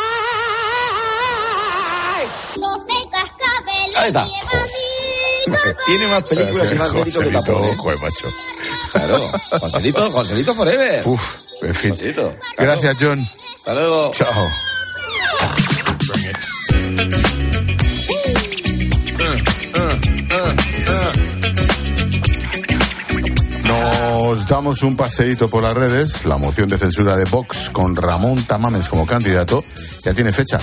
[3.96, 4.28] Ahí está.
[5.86, 7.64] Tiene más películas y más mérito que Tapón.
[7.64, 7.76] ¿eh?
[7.78, 8.28] joder, macho.
[8.92, 11.08] Claro, Joselito, Joselito Forever.
[11.08, 11.92] Uf, en fin.
[11.92, 12.36] Joselito.
[12.58, 13.28] Gracias, John.
[13.58, 14.12] Hasta luego.
[14.12, 14.48] Chao.
[23.68, 26.26] Nos damos un paseíto por las redes.
[26.26, 29.64] La moción de censura de Vox con Ramón Tamames como candidato
[30.04, 30.60] ya tiene fecha.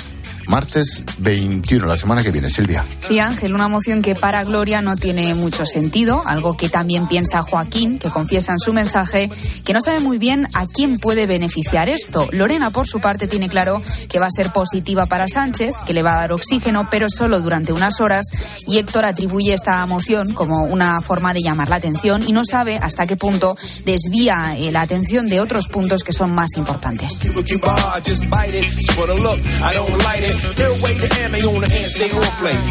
[0.49, 2.83] Martes 21, la semana que viene, Silvia.
[3.01, 7.43] Sí, Ángel, una moción que para Gloria no tiene mucho sentido, algo que también piensa
[7.43, 9.31] Joaquín, que confiesa en su mensaje
[9.65, 12.27] que no sabe muy bien a quién puede beneficiar esto.
[12.33, 16.03] Lorena, por su parte, tiene claro que va a ser positiva para Sánchez, que le
[16.03, 18.25] va a dar oxígeno, pero solo durante unas horas.
[18.67, 22.79] Y Héctor atribuye esta moción como una forma de llamar la atención y no sabe
[22.79, 27.21] hasta qué punto desvía eh, la atención de otros puntos que son más importantes.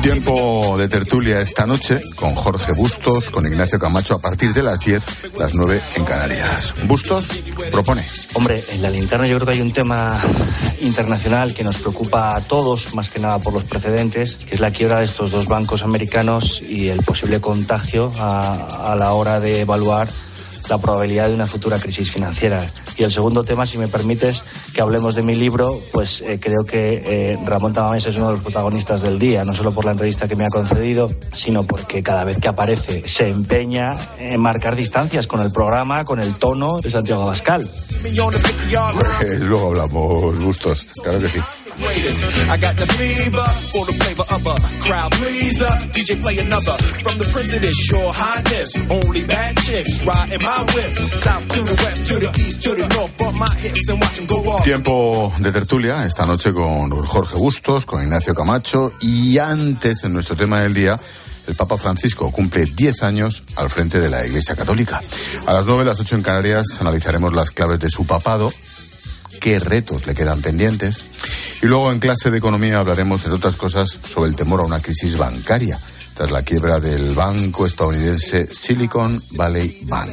[0.02, 4.80] Tiempo de tertulia esta noche con Jorge Bustos, con Ignacio Camacho a partir de las
[4.80, 5.04] 10,
[5.40, 6.76] las 9 en Canarias.
[6.86, 7.28] Bustos
[7.72, 8.04] propone.
[8.34, 10.20] Hombre, en la linterna yo creo que hay un tema
[10.82, 14.72] internacional que nos preocupa a todos, más que nada por los precedentes, que es la
[14.72, 19.62] quiebra de estos dos bancos americanos y el posible contagio a, a la hora de
[19.62, 20.08] evaluar
[20.70, 22.74] la probabilidad de una futura crisis financiera.
[22.98, 26.66] Y el segundo tema, si me permites que hablemos de mi libro, pues eh, creo
[26.66, 29.92] que eh, Ramón Tamames es uno de los protagonistas del día, no solo por la
[29.92, 34.76] entrevista que me ha concedido, sino porque cada vez que aparece se empeña en marcar
[34.76, 37.68] distancias con el programa, con el tono de Santiago Abascal.
[39.40, 41.40] Luego hablamos gustos, claro que sí.
[42.50, 45.74] I got the fever for the flavor of a crowd pleaser.
[45.94, 48.70] DJ play another from the president's your highness.
[48.90, 50.92] Only bad chicks riding my whip.
[50.96, 53.18] South to the west, to the east, to the north.
[53.18, 54.64] Bump my hips and watch them go off.
[54.64, 60.36] Tiempo de tertulia esta noche con Jorge Bustos, con Ignacio Camacho y antes en nuestro
[60.36, 61.00] tema del día
[61.48, 65.02] el Papa Francisco cumple 10 años al frente de la Iglesia Católica.
[65.46, 68.52] A las 9, las 8 en Canarias analizaremos las claves de su papado,
[69.40, 71.06] qué retos le quedan pendientes.
[71.62, 74.82] Y luego en clase de economía hablaremos, entre otras cosas, sobre el temor a una
[74.82, 75.80] crisis bancaria
[76.18, 80.10] tras la quiebra del banco estadounidense Silicon Valley Bank.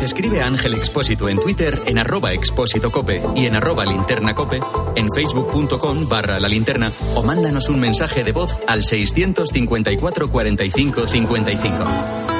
[0.00, 4.60] Escribe a Ángel Expósito en Twitter en arroba expósito cope y en arroba linterna cope,
[4.96, 12.39] en facebook.com barra la linterna o mándanos un mensaje de voz al 654 45 55.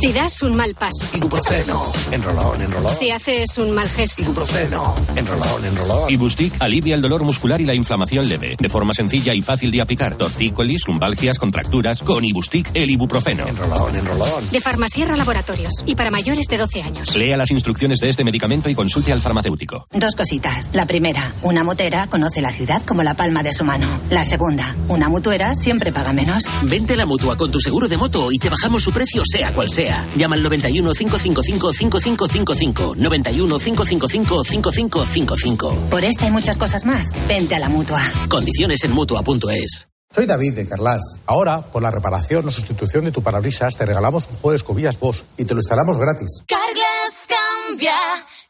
[0.00, 1.04] Si das un mal paso.
[1.12, 1.92] Ibuprofeno.
[2.12, 2.92] Enrolón, enrolón.
[2.92, 4.22] Si haces un mal gesto.
[4.22, 4.94] Ibuprofeno.
[5.16, 6.08] Enrolón, enrolón.
[6.08, 8.54] Ibustic alivia el dolor muscular y la inflamación leve.
[8.60, 10.14] De forma sencilla y fácil de aplicar.
[10.14, 12.02] Tortícolis, lumbalgias, contracturas.
[12.04, 13.48] Con Ibustic, el ibuprofeno.
[13.48, 14.50] Enrolón, enrolón.
[14.52, 15.82] De Farmasierra Laboratorios.
[15.84, 17.16] Y para mayores de 12 años.
[17.16, 19.88] Lea las instrucciones de este medicamento y consulte al farmacéutico.
[19.90, 20.70] Dos cositas.
[20.74, 23.98] La primera, una motera conoce la ciudad como la palma de su mano.
[24.10, 26.44] La segunda, una mutuera siempre paga menos.
[26.62, 29.52] Vente a la mutua con tu seguro de moto y te bajamos su precio, sea
[29.52, 29.87] cual sea.
[30.16, 32.94] Llama al 91 555 5555.
[32.96, 35.74] 91 555 5555.
[35.90, 38.02] Por esta y muchas cosas más, vente a la mutua.
[38.28, 39.88] Condiciones en mutua.es.
[40.10, 41.20] Soy David de Carlas.
[41.26, 44.98] Ahora, por la reparación o sustitución de tu parabrisas, te regalamos un juego de escobillas
[44.98, 46.42] Bosch y te lo instalamos gratis.
[46.46, 47.94] Carglass cambia,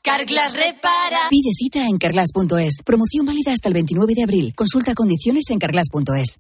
[0.03, 1.29] Carglass repara.
[1.29, 2.83] Pide cita en carglass.es.
[2.85, 4.53] Promoción válida hasta el 29 de abril.
[4.55, 6.38] Consulta condiciones en carglass.es.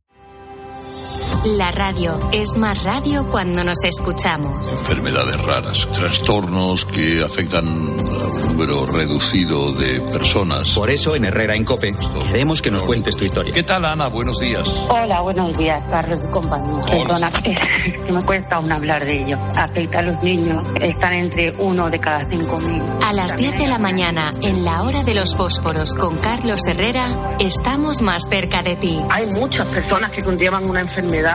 [1.44, 4.72] La radio es más radio cuando nos escuchamos.
[4.72, 10.70] Enfermedades raras, trastornos que afectan a un número reducido de personas.
[10.70, 11.94] Por eso en Herrera en Cope
[12.26, 13.54] queremos que nos cuentes tu historia.
[13.54, 14.08] ¿Qué tal, Ana?
[14.08, 14.84] Buenos días.
[14.88, 16.82] Hola, buenos días, Carlos y compañía.
[16.90, 19.38] Perdona, es que me cuesta aún hablar de ello.
[19.56, 22.82] Afecta a los niños, están entre uno de cada cinco mil.
[23.06, 27.06] A las 10 de la mañana, en la hora de los fósforos con Carlos Herrera,
[27.38, 28.98] estamos más cerca de ti.
[29.08, 31.27] Hay muchas personas que conllevan una enfermedad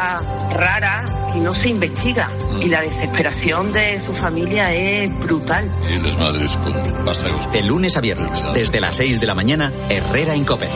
[0.52, 2.30] rara y no se investiga.
[2.62, 5.70] Y la desesperación de su familia es brutal.
[5.90, 9.72] Y las madres con basta De lunes a viernes, desde las 6 de la mañana,
[9.90, 10.68] Herrera en Cope.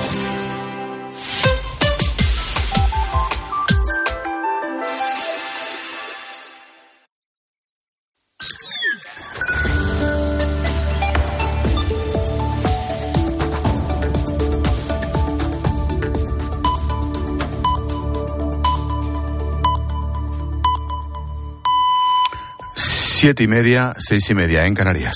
[23.19, 25.15] Siete y media, seis y media en Canarias.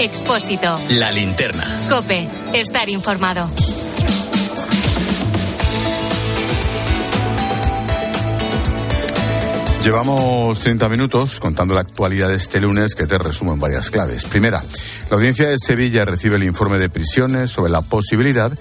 [0.00, 0.78] Expósito.
[0.92, 1.62] La linterna.
[1.90, 2.26] Cope.
[2.54, 3.46] Estar informado.
[9.84, 14.24] Llevamos 30 minutos contando la actualidad de este lunes que te resumo en varias claves.
[14.24, 14.64] Primera,
[15.10, 18.52] la audiencia de Sevilla recibe el informe de prisiones sobre la posibilidad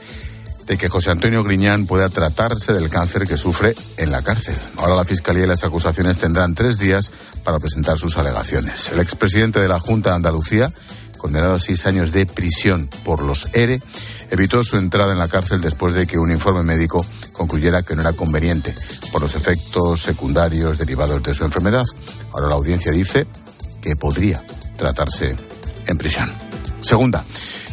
[0.67, 4.56] de que José Antonio Griñán pueda tratarse del cáncer que sufre en la cárcel.
[4.77, 7.12] Ahora la Fiscalía y las acusaciones tendrán tres días
[7.43, 8.89] para presentar sus alegaciones.
[8.91, 10.71] El expresidente de la Junta de Andalucía,
[11.17, 13.82] condenado a seis años de prisión por los ERE,
[14.30, 18.01] evitó su entrada en la cárcel después de que un informe médico concluyera que no
[18.01, 18.75] era conveniente
[19.12, 21.86] por los efectos secundarios derivados de su enfermedad.
[22.34, 23.25] Ahora la audiencia dice
[23.82, 24.43] que podría
[24.75, 25.34] tratarse
[25.86, 26.46] en prisión.
[26.82, 27.24] Segunda,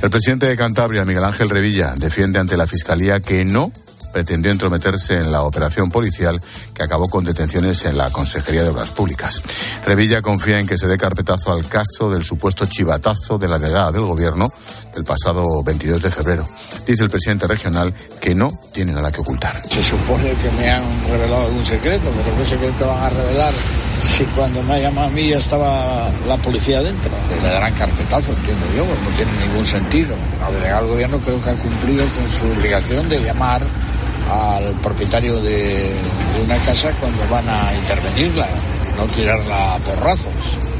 [0.03, 3.73] el presidente de Cantabria, Miguel Ángel Revilla, defiende ante la Fiscalía que no
[4.15, 6.41] pretendió entrometerse en la operación policial
[6.73, 9.43] que acabó con detenciones en la Consejería de Obras Públicas.
[9.85, 13.91] Revilla confía en que se dé carpetazo al caso del supuesto chivatazo de la delegada
[13.91, 14.53] del Gobierno
[14.95, 16.45] del pasado 22 de febrero.
[16.87, 19.63] Dice el presidente regional que no tiene nada que ocultar.
[19.67, 23.53] Se supone que me han revelado algún secreto, pero ¿qué secreto van a revelar
[24.17, 27.11] si cuando me ha llamado a mí ya estaba la policía dentro?
[27.43, 30.15] Le darán carpetazo, entiendo yo, no tiene ningún sentido.
[30.41, 33.63] La delegada del Gobierno creo que ha cumplido con su obligación de llamar
[34.31, 38.49] al propietario de, de una casa cuando van a intervenirla,
[38.97, 40.74] no tirarla a porrazos.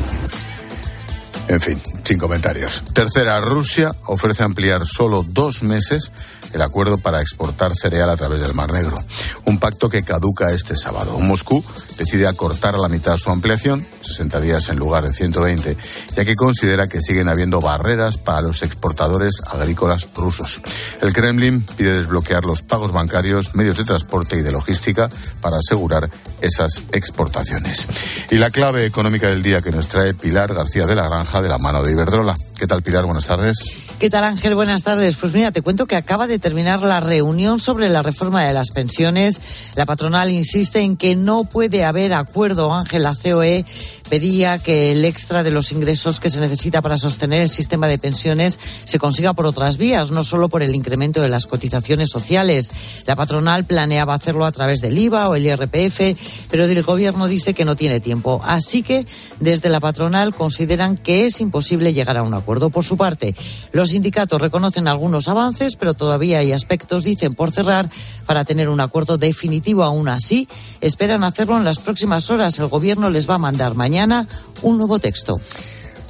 [1.49, 2.83] En fin, sin comentarios.
[2.95, 6.11] Tercera, Rusia ofrece ampliar solo dos meses
[6.55, 8.97] el acuerdo para exportar cereal a través del Mar Negro.
[9.45, 11.19] Un pacto que caduca este sábado.
[11.19, 11.63] Moscú
[11.99, 15.77] decide acortar a la mitad su ampliación, 60 días en lugar de 120,
[16.15, 20.61] ya que considera que siguen habiendo barreras para los exportadores agrícolas rusos.
[21.01, 25.09] El Kremlin pide desbloquear los pagos bancarios, medios de transporte y de logística
[25.41, 26.09] para asegurar
[26.41, 27.87] esas exportaciones.
[28.31, 31.49] Y la clave económica del día que nos trae Pilar García de la Granja de
[31.49, 32.35] la mano de Iberdrola.
[32.59, 33.05] ¿Qué tal, Pilar?
[33.05, 33.59] Buenas tardes.
[33.99, 34.55] ¿Qué tal, Ángel?
[34.55, 35.17] Buenas tardes.
[35.17, 38.71] Pues mira, te cuento que acaba de terminar la reunión sobre la reforma de las
[38.71, 39.41] pensiones.
[39.77, 42.75] La patronal insiste en que no puede haber acuerdo.
[42.75, 43.65] Ángel, la COE
[44.09, 47.99] pedía que el extra de los ingresos que se necesita para sostener el sistema de
[47.99, 52.71] pensiones se consiga por otras vías, no solo por el incremento de las cotizaciones sociales.
[53.07, 57.55] La patronal planeaba hacerlo a través del IVA o el IRPF, pero el gobierno dice
[57.55, 58.41] que no tiene tiempo.
[58.45, 59.07] Así que
[59.41, 62.71] desde la patronal consideran que es imposible llegar a un acuerdo.
[62.71, 63.35] Por su parte,
[63.73, 67.89] los sindicatos reconocen algunos avances, pero todavía hay aspectos, dicen, por cerrar
[68.27, 69.83] para tener un acuerdo definitivo.
[69.85, 70.49] Aún así,
[70.81, 72.59] esperan hacerlo en las próximas horas.
[72.59, 74.27] El gobierno les va a mandar mañana
[74.63, 75.41] un nuevo texto.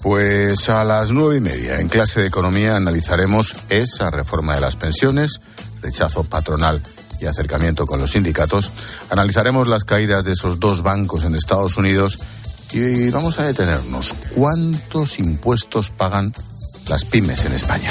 [0.02, 4.76] Pues a las nueve y media, en clase de economía, analizaremos esa reforma de las
[4.76, 5.40] pensiones,
[5.82, 6.82] rechazo patronal
[7.20, 8.72] y acercamiento con los sindicatos.
[9.10, 12.18] Analizaremos las caídas de esos dos bancos en Estados Unidos
[12.72, 14.14] y vamos a detenernos.
[14.34, 16.32] ¿Cuántos impuestos pagan
[16.88, 17.90] las pymes en España?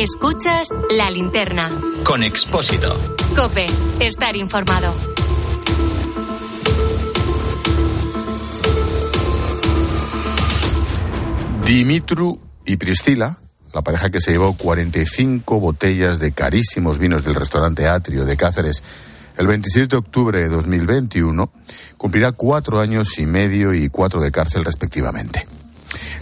[0.00, 1.68] Escuchas la linterna.
[2.04, 2.96] Con Expósito.
[3.36, 3.66] Cope,
[4.00, 4.94] estar informado.
[11.66, 13.36] Dimitru y Priscila,
[13.74, 18.82] la pareja que se llevó 45 botellas de carísimos vinos del restaurante Atrio de Cáceres
[19.36, 21.52] el 26 de octubre de 2021,
[21.98, 25.46] cumplirá cuatro años y medio y cuatro de cárcel respectivamente.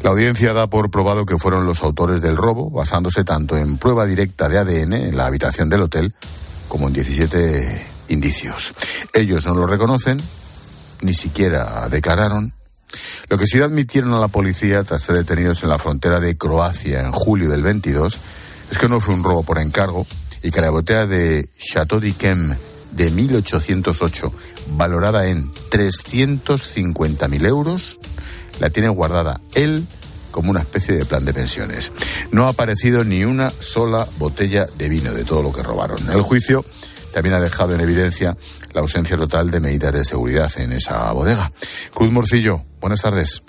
[0.02, 4.06] La audiencia da por probado que fueron los autores del robo, basándose tanto en prueba
[4.06, 6.14] directa de ADN en la habitación del hotel
[6.68, 8.74] como en 17 indicios.
[9.12, 10.18] Ellos no lo reconocen,
[11.02, 12.54] ni siquiera declararon.
[13.28, 17.00] Lo que sí admitieron a la policía tras ser detenidos en la frontera de Croacia
[17.00, 18.18] en julio del 22
[18.70, 20.06] es que no fue un robo por encargo
[20.42, 22.54] y que la botella de Chateau d'Yquem
[22.92, 24.32] de 1808,
[24.76, 27.98] valorada en 350.000 euros,
[28.60, 29.86] la tiene guardada él
[30.30, 31.92] como una especie de plan de pensiones.
[32.30, 35.98] No ha aparecido ni una sola botella de vino de todo lo que robaron.
[36.10, 36.64] El juicio
[37.12, 38.36] también ha dejado en evidencia
[38.72, 41.52] la ausencia total de medidas de seguridad en esa bodega.
[41.94, 43.42] Cruz Morcillo, buenas tardes.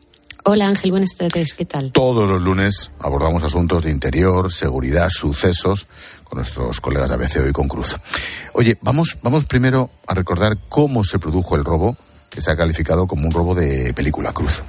[0.46, 1.92] Hola Ángel, buenas tardes, ¿qué tal?
[1.92, 5.86] Todos los lunes abordamos asuntos de interior, seguridad, sucesos
[6.24, 7.98] con nuestros colegas de ABC y con Cruz.
[8.54, 11.98] Oye, vamos, vamos primero a recordar cómo se produjo el robo,
[12.30, 14.62] que se ha calificado como un robo de película Cruz.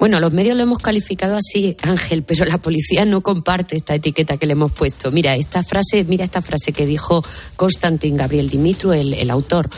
[0.00, 4.38] Bueno, los medios lo hemos calificado así, Ángel, pero la policía no comparte esta etiqueta
[4.38, 5.10] que le hemos puesto.
[5.10, 7.22] Mira, esta frase, mira esta frase que dijo
[7.56, 9.68] Konstantin Gabriel Dimitru, el, el autor.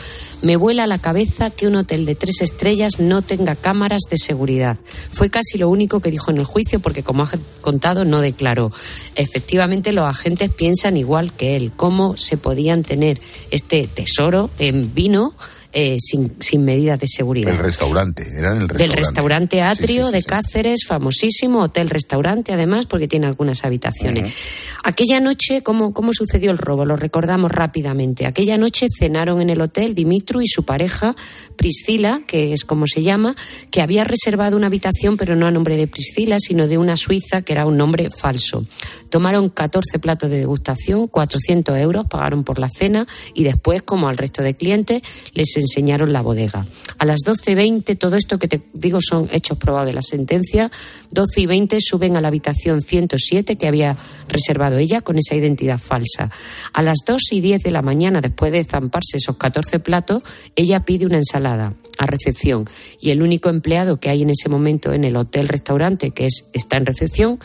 [0.41, 4.77] Me vuela la cabeza que un hotel de tres estrellas no tenga cámaras de seguridad.
[5.11, 8.71] Fue casi lo único que dijo en el juicio porque, como ha contado, no declaró.
[9.15, 11.73] Efectivamente, los agentes piensan igual que él.
[11.75, 13.19] ¿Cómo se podían tener
[13.51, 15.33] este tesoro en vino?
[15.73, 17.51] Eh, sin, sin, medidas de seguridad.
[17.51, 18.77] El restaurante, era el restaurante.
[18.77, 24.23] Del restaurante Atrio sí, sí, sí, de Cáceres, famosísimo, hotel-restaurante además, porque tiene algunas habitaciones.
[24.23, 24.79] Uh -huh.
[24.83, 26.85] Aquella noche, ¿cómo, ¿cómo sucedió el robo?
[26.85, 28.25] Lo recordamos rápidamente.
[28.25, 31.15] Aquella noche cenaron en el hotel Dimitru y su pareja,
[31.55, 33.35] Priscila, que es como se llama,
[33.71, 37.41] que había reservado una habitación, pero no a nombre de Priscila, sino de una suiza,
[37.41, 38.65] que era un nombre falso.
[39.09, 44.17] Tomaron 14 platos de degustación, 400 euros, pagaron por la cena y después, como al
[44.17, 45.01] resto de clientes,
[45.33, 46.65] les enseñaron la bodega.
[46.97, 50.71] A las 12.20, todo esto que te digo son hechos probados de la sentencia,
[51.11, 53.97] 12 y 20 suben a la habitación 107 que había
[54.27, 56.31] reservado ella con esa identidad falsa.
[56.73, 60.23] A las 2 y 10 de la mañana, después de zamparse esos 14 platos,
[60.55, 64.93] ella pide una ensalada a recepción y el único empleado que hay en ese momento
[64.93, 67.39] en el hotel-restaurante, que es, está en recepción,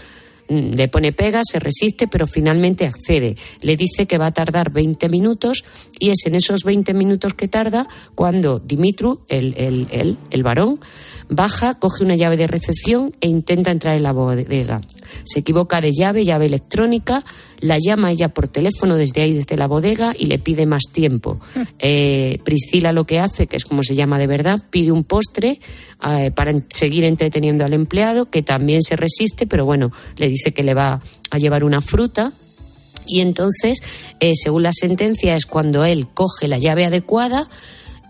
[0.49, 3.37] le pone pega, se resiste, pero finalmente accede.
[3.61, 5.65] Le dice que va a tardar 20 minutos
[5.99, 10.81] y es en esos 20 minutos que tarda cuando Dimitru, el, el, el, el varón,
[11.29, 14.81] baja, coge una llave de recepción e intenta entrar en la bodega.
[15.25, 17.25] Se equivoca de llave, llave electrónica,
[17.61, 21.41] la llama ella por teléfono desde ahí, desde la bodega, y le pide más tiempo.
[21.81, 25.61] Eh, Priscila lo que hace, que es como se llama de verdad, pide un postre
[26.03, 30.65] eh, para seguir entreteniendo al empleado, que también se resiste, pero bueno, le dice que
[30.65, 31.01] le va
[31.31, 32.33] a llevar una fruta.
[33.07, 33.81] Y entonces,
[34.19, 37.49] eh, según la sentencia, es cuando él coge la llave adecuada,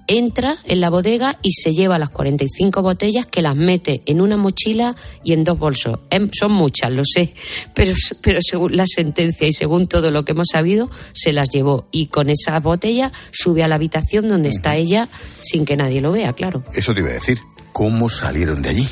[0.08, 4.36] entra en la bodega y se lleva las 45 botellas que las mete en una
[4.36, 6.00] mochila y en dos bolsos.
[6.32, 7.34] Son muchas, lo sé,
[7.74, 11.86] pero, pero según la sentencia y según todo lo que hemos sabido, se las llevó.
[11.92, 14.56] Y con esa botella sube a la habitación donde uh -huh.
[14.56, 15.08] está ella
[15.40, 16.64] sin que nadie lo vea, claro.
[16.74, 17.38] Eso te iba a decir.
[17.72, 18.88] ¿Cómo salieron de allí?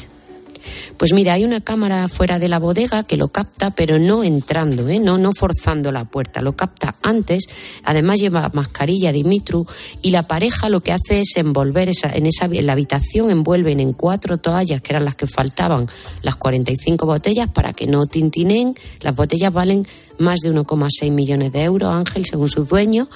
[0.97, 4.89] Pues mira, hay una cámara fuera de la bodega que lo capta, pero no entrando,
[4.89, 4.99] ¿eh?
[4.99, 7.45] no, no forzando la puerta, lo capta antes.
[7.85, 9.67] Además lleva mascarilla Dimitru
[10.01, 13.79] y la pareja lo que hace es envolver esa, en, esa, en la habitación, envuelven
[13.81, 15.87] en cuatro toallas que eran las que faltaban,
[16.23, 18.75] las 45 botellas para que no tintineen.
[19.01, 19.87] Las botellas valen
[20.19, 23.09] más de 1,6 millones de euros, Ángel, según sus dueños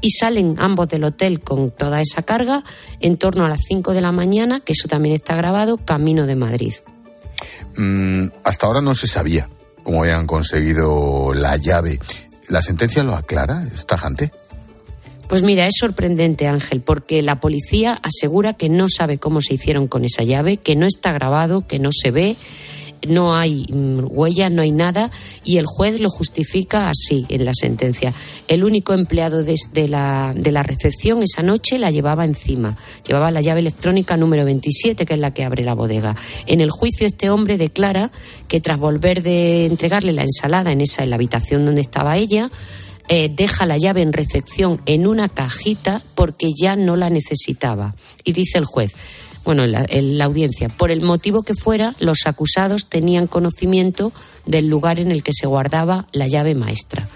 [0.00, 2.64] y salen ambos del hotel con toda esa carga
[3.00, 6.36] en torno a las 5 de la mañana, que eso también está grabado, camino de
[6.36, 6.74] Madrid.
[7.76, 9.48] Mm, hasta ahora no se sabía
[9.82, 11.98] cómo habían conseguido la llave.
[12.48, 13.66] ¿La sentencia lo aclara?
[13.72, 14.32] ¿Es tajante?
[15.28, 19.88] Pues mira, es sorprendente, Ángel, porque la policía asegura que no sabe cómo se hicieron
[19.88, 22.36] con esa llave, que no está grabado, que no se ve
[23.08, 25.10] no hay huella, no hay nada,
[25.44, 28.12] y el juez lo justifica así en la sentencia.
[28.48, 32.76] El único empleado de, de, la, de la recepción esa noche la llevaba encima,
[33.06, 36.16] llevaba la llave electrónica número 27, que es la que abre la bodega.
[36.46, 38.10] En el juicio este hombre declara
[38.48, 42.50] que tras volver de entregarle la ensalada en esa en la habitación donde estaba ella,
[43.08, 47.94] eh, deja la llave en recepción en una cajita porque ya no la necesitaba.
[48.24, 48.92] Y dice el juez,
[49.46, 50.68] bueno, en la, en la, audiencia.
[50.68, 54.12] Por el motivo que fuera, los acusados tenían conocimiento
[54.44, 57.08] del lugar en el que se guardaba la llave maestra.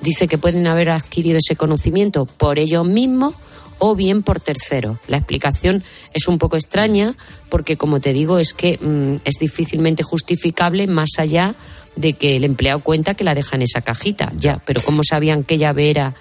[0.00, 3.34] Dice que pueden haber adquirido ese conocimiento por ellos mismos
[3.78, 4.98] o bien por terceros.
[5.08, 7.14] La explicación es un poco extraña
[7.48, 11.54] porque, como te digo, es que mmm, es difícilmente justificable más allá
[11.96, 14.32] de que el empleado cuenta que la deja en esa cajita.
[14.36, 16.14] Ya, pero ¿cómo sabían qué llave era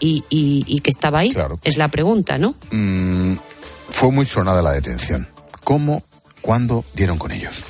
[0.00, 1.30] y, y, y que estaba ahí?
[1.30, 1.58] Claro.
[1.62, 2.56] Es la pregunta, ¿no?
[2.72, 3.34] Mm,
[3.94, 5.28] fue muy sonada la detención.
[5.62, 6.02] ¿Cómo,
[6.40, 7.62] cuándo dieron con ellos?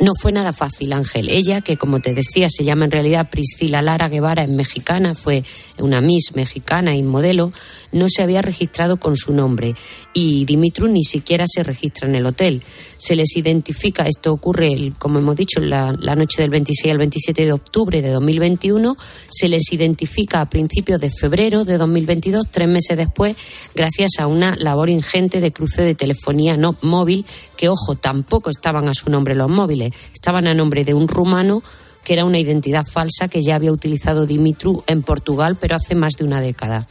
[0.00, 1.28] No fue nada fácil, Ángel.
[1.28, 5.42] Ella, que como te decía, se llama en realidad Priscila Lara Guevara, es mexicana, fue
[5.78, 7.52] una Miss mexicana y modelo,
[7.92, 9.74] no se había registrado con su nombre.
[10.12, 12.62] Y Dimitru ni siquiera se registra en el hotel.
[12.96, 17.44] Se les identifica, esto ocurre, como hemos dicho, la, la noche del 26 al 27
[17.44, 18.96] de octubre de 2021,
[19.30, 23.36] se les identifica a principios de febrero de 2022, tres meses después,
[23.74, 27.24] gracias a una labor ingente de cruce de telefonía no móvil,
[27.56, 31.62] que, ojo, tampoco estaban a su nombre los móviles estaban a nombre de un rumano
[32.04, 36.14] que era una identidad falsa que ya había utilizado Dimitru en Portugal, pero hace más
[36.18, 36.86] de una década.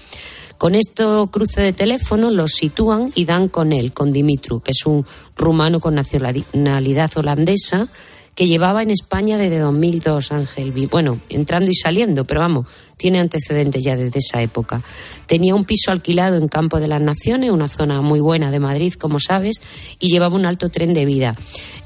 [0.59, 4.85] Con esto cruce de teléfono los sitúan y dan con él, con Dimitru, que es
[4.85, 5.05] un
[5.37, 7.87] rumano con nacionalidad holandesa
[8.35, 10.73] que llevaba en España desde 2002, Ángel.
[10.91, 14.83] Bueno, entrando y saliendo, pero vamos, tiene antecedentes ya desde esa época.
[15.27, 18.93] Tenía un piso alquilado en Campo de las Naciones, una zona muy buena de Madrid,
[18.95, 19.61] como sabes,
[19.97, 21.35] y llevaba un alto tren de vida.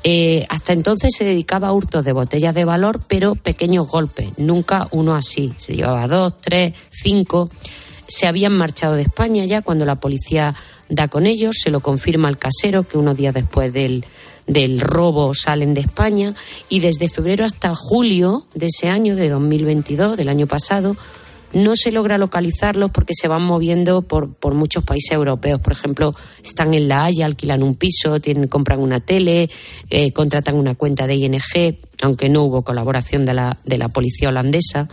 [0.03, 4.87] Eh, hasta entonces se dedicaba a hurtos de botellas de valor, pero pequeños golpes, nunca
[4.89, 5.53] uno así.
[5.57, 7.49] Se llevaba dos, tres, cinco.
[8.13, 10.53] Se habían marchado de España ya cuando la policía
[10.87, 14.05] da con ellos, se lo confirma el casero que unos días después del,
[14.45, 16.35] del robo salen de España
[16.69, 20.95] y desde febrero hasta julio de ese año, de 2022, del año pasado,
[21.53, 25.59] no se logra localizarlos porque se van moviendo por, por muchos países europeos.
[25.59, 29.49] Por ejemplo, están en La Haya, alquilan un piso, tienen, compran una tele,
[29.89, 31.41] eh, contratan una cuenta de ING,
[32.03, 34.87] aunque no hubo colaboración de la, de la policía holandesa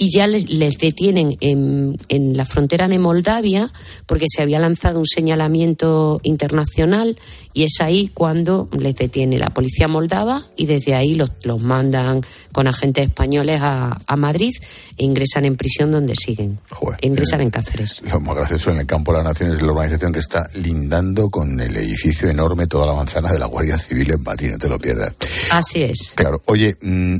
[0.00, 3.70] y ya les, les detienen en, en, la frontera de Moldavia
[4.06, 7.18] porque se había lanzado un señalamiento internacional
[7.52, 12.22] y es ahí cuando les detiene la policía moldava y desde ahí los, los mandan
[12.52, 14.52] con agentes españoles a, a, Madrid
[14.96, 16.58] e ingresan en prisión donde siguen.
[16.70, 18.00] Joder, ingresan eh, en Cáceres.
[18.02, 21.28] Lo más gracioso en el campo de las naciones es la organización que está lindando
[21.28, 24.68] con el edificio enorme toda la manzana de la Guardia Civil en Madrid, no te
[24.68, 25.12] lo pierdas.
[25.50, 26.14] Así es.
[26.14, 27.18] Claro, oye, mmm,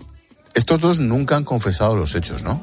[0.54, 2.60] estos dos nunca han confesado los hechos, ¿no?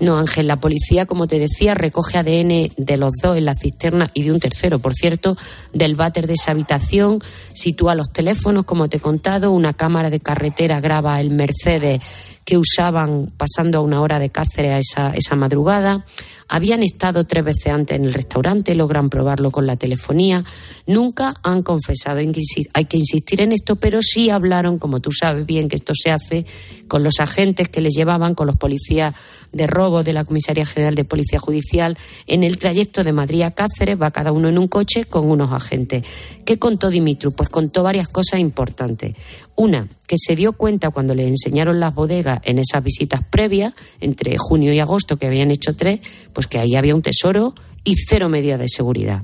[0.00, 4.10] No, Ángel, la policía, como te decía, recoge ADN de los dos en la cisterna
[4.14, 5.36] y de un tercero, por cierto,
[5.72, 7.20] del váter de esa habitación,
[7.52, 12.02] sitúa los teléfonos, como te he contado, una cámara de carretera graba el Mercedes
[12.44, 16.04] que usaban pasando a una hora de Cáceres a esa, esa madrugada.
[16.52, 20.44] Habían estado tres veces antes en el restaurante, logran probarlo con la telefonía.
[20.84, 25.68] Nunca han confesado, hay que insistir en esto, pero sí hablaron, como tú sabes bien
[25.68, 26.44] que esto se hace,
[26.88, 29.14] con los agentes que les llevaban, con los policías
[29.52, 31.96] de robo de la Comisaría General de Policía Judicial.
[32.26, 35.52] En el trayecto de Madrid a Cáceres va cada uno en un coche con unos
[35.52, 36.04] agentes.
[36.44, 37.30] ¿Qué contó Dimitru?
[37.30, 39.16] Pues contó varias cosas importantes.
[39.60, 44.38] Una, que se dio cuenta cuando le enseñaron las bodegas en esas visitas previas, entre
[44.38, 46.00] junio y agosto, que habían hecho tres,
[46.32, 47.54] pues que ahí había un tesoro
[47.84, 49.22] y cero medidas de seguridad.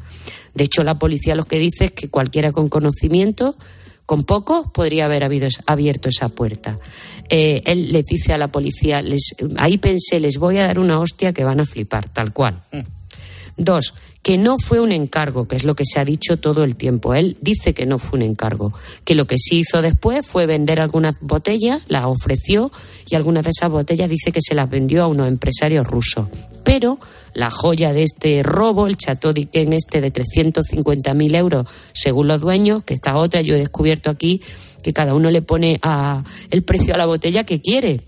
[0.53, 3.57] De hecho, la policía lo que dice es que cualquiera con conocimiento
[4.05, 6.79] con poco podría haber habido, abierto esa puerta.
[7.31, 11.01] Eh, él le dice a la policía, les, ahí pensé, les voy a dar una
[11.01, 12.61] hostia que van a flipar, tal cual.
[13.57, 13.95] Dos,
[14.27, 17.15] que no fue un encargo, que es lo que se ha dicho todo el tiempo.
[17.15, 18.73] Él dice que no fue un encargo,
[19.05, 22.73] que lo que sí hizo después fue vender algunas botellas, las ofreció
[23.09, 26.27] y algunas de esas botellas dice que se las vendió a unos empresarios rusos.
[26.65, 26.99] Pero
[27.35, 32.83] la joya de este robo, el Chateau d'Yquem este de 350.000 euros, según los dueños,
[32.83, 34.41] que esta otra yo he descubierto aquí
[34.83, 38.03] que cada uno le pone a el precio a la botella que quiere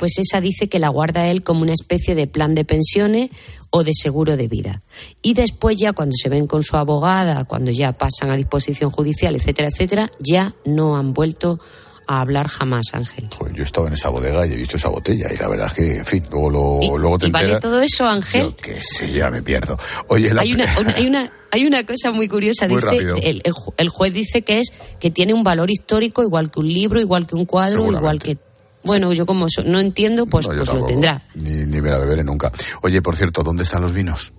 [0.00, 3.28] pues esa dice que la guarda él como una especie de plan de pensiones
[3.68, 4.80] o de seguro de vida.
[5.20, 9.36] Y después ya cuando se ven con su abogada, cuando ya pasan a disposición judicial,
[9.36, 11.60] etcétera, etcétera, ya no han vuelto
[12.06, 13.28] a hablar jamás, Ángel.
[13.36, 15.66] Joder, yo he estado en esa bodega y he visto esa botella y la verdad
[15.66, 18.40] es que, en fin, luego, lo, ¿Y, luego te ¿y vale todo eso, Ángel?
[18.40, 19.78] Yo qué sé, ya me pierdo.
[20.08, 22.66] Oye, la hay, una, una- hay, una, hay una cosa muy curiosa.
[22.66, 23.42] Muy dice, el,
[23.76, 27.26] el juez dice que es que tiene un valor histórico igual que un libro, igual
[27.26, 28.38] que un cuadro, igual que...
[28.82, 31.22] Bueno, yo como so- no entiendo, pues, No, pues lo tendrá.
[31.34, 32.50] Ni, ni me la beberé nunca.
[32.82, 34.32] Oye, por cierto, ¿dónde están los vinos?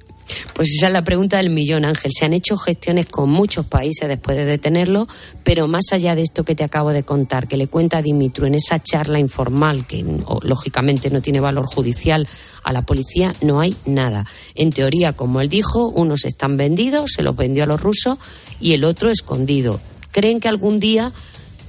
[0.53, 2.11] Pues esa es la pregunta del millón, Ángel.
[2.17, 5.07] Se han hecho gestiones con muchos países después de detenerlo,
[5.43, 8.55] pero más allá de esto que te acabo de contar, que le cuenta Dimitru en
[8.55, 10.05] esa charla informal, que
[10.43, 12.29] lógicamente no tiene valor judicial,
[12.63, 14.25] a la policía no hay nada.
[14.55, 18.17] En teoría, como él dijo, unos están vendidos, se los vendió a los rusos,
[18.61, 19.81] y el otro escondido.
[20.11, 21.11] Creen que algún día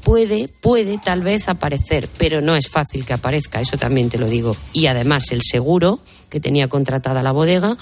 [0.04, 4.26] puede, puede tal vez aparecer, pero no es fácil que aparezca, eso también te lo
[4.28, 4.54] digo.
[4.72, 7.76] Y además el seguro que tenía contratada la bodega,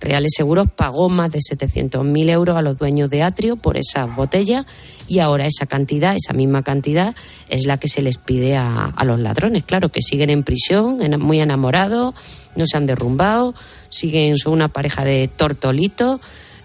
[0.00, 4.66] Reales Seguros pagó más de 700.000 euros a los dueños de Atrio por esa botella
[5.08, 7.14] y ahora esa cantidad, esa misma cantidad,
[7.48, 9.62] es la que se les pide a, los ladrones.
[9.64, 12.14] Claro, que siguen en prisión, en- muy enamorados,
[12.54, 13.54] no se han derrumbado,
[13.88, 16.20] siguen, son una pareja de tortolitos.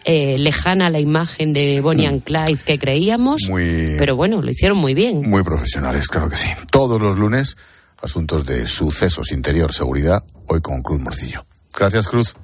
[0.05, 4.49] Eh, lejana a la imagen de Bonnie and Clyde que creíamos, Muy- pero bueno, lo
[4.51, 5.29] hicieron muy bien.
[5.29, 6.49] Muy profesionales, claro que sí.
[6.71, 7.57] Todos los lunes,
[8.01, 11.45] asuntos de sucesos, interior, seguridad, hoy con Cruz Morcillo.
[11.77, 12.35] Gracias, Cruz.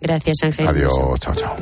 [0.00, 0.66] Gracias, Ángel.
[0.68, 1.56] Adiós, chao, chao.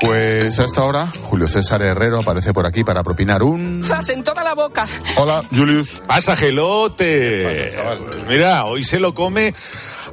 [0.00, 3.82] Pues a esta hora, Julio César Herrero aparece por aquí para propinar un...
[3.84, 4.86] ¡Zas en toda la boca!
[5.16, 6.00] Hola, Julius.
[6.06, 7.76] Pasa, gelote.
[8.08, 9.54] Pues mira, hoy se lo come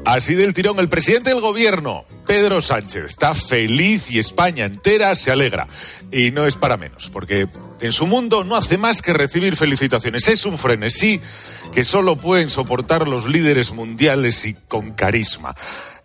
[0.05, 3.05] así del tirón el presidente del gobierno, Pedro Sánchez.
[3.05, 5.67] Está feliz y España entera se alegra.
[6.11, 7.47] Y no es para menos, porque
[7.81, 10.27] en su mundo no hace más que recibir felicitaciones.
[10.27, 11.19] Es un frenesí
[11.73, 15.55] que solo pueden soportar los líderes mundiales y con carisma.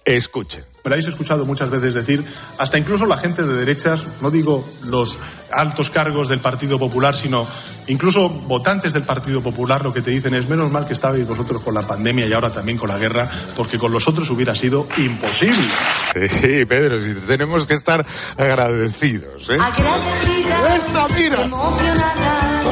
[0.04, 0.69] Escuchen.
[0.82, 2.24] Me lo habéis escuchado muchas veces decir,
[2.58, 5.18] hasta incluso la gente de derechas, no digo los
[5.52, 7.46] altos cargos del Partido Popular, sino
[7.88, 11.60] incluso votantes del Partido Popular, lo que te dicen es menos mal que estabais vosotros
[11.62, 14.86] con la pandemia y ahora también con la guerra, porque con los otros hubiera sido
[14.96, 15.68] imposible.
[16.12, 18.04] Sí, Pedro, si tenemos que estar
[18.36, 19.50] agradecidos.
[19.50, 19.58] ¿eh?
[19.60, 21.42] Agradecida, Esta, mira.
[21.44, 22.62] emocionada,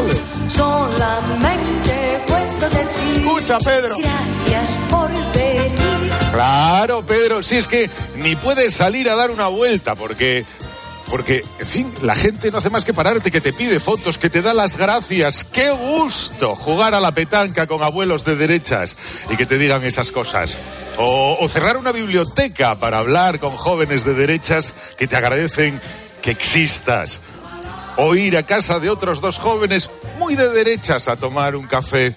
[0.48, 3.16] solamente puedo decir.
[3.16, 3.96] Escucha, Pedro.
[3.98, 5.87] Gracias por venir.
[6.32, 10.44] Claro, Pedro, si es que ni puedes salir a dar una vuelta porque
[11.10, 14.28] porque, en fin, la gente no hace más que pararte, que te pide fotos, que
[14.28, 15.42] te da las gracias.
[15.42, 18.96] ¡Qué gusto jugar a la petanca con abuelos de derechas
[19.30, 20.58] y que te digan esas cosas!
[20.98, 25.80] O, o cerrar una biblioteca para hablar con jóvenes de derechas que te agradecen
[26.20, 27.22] que existas.
[27.96, 32.14] O ir a casa de otros dos jóvenes muy de derechas a tomar un café.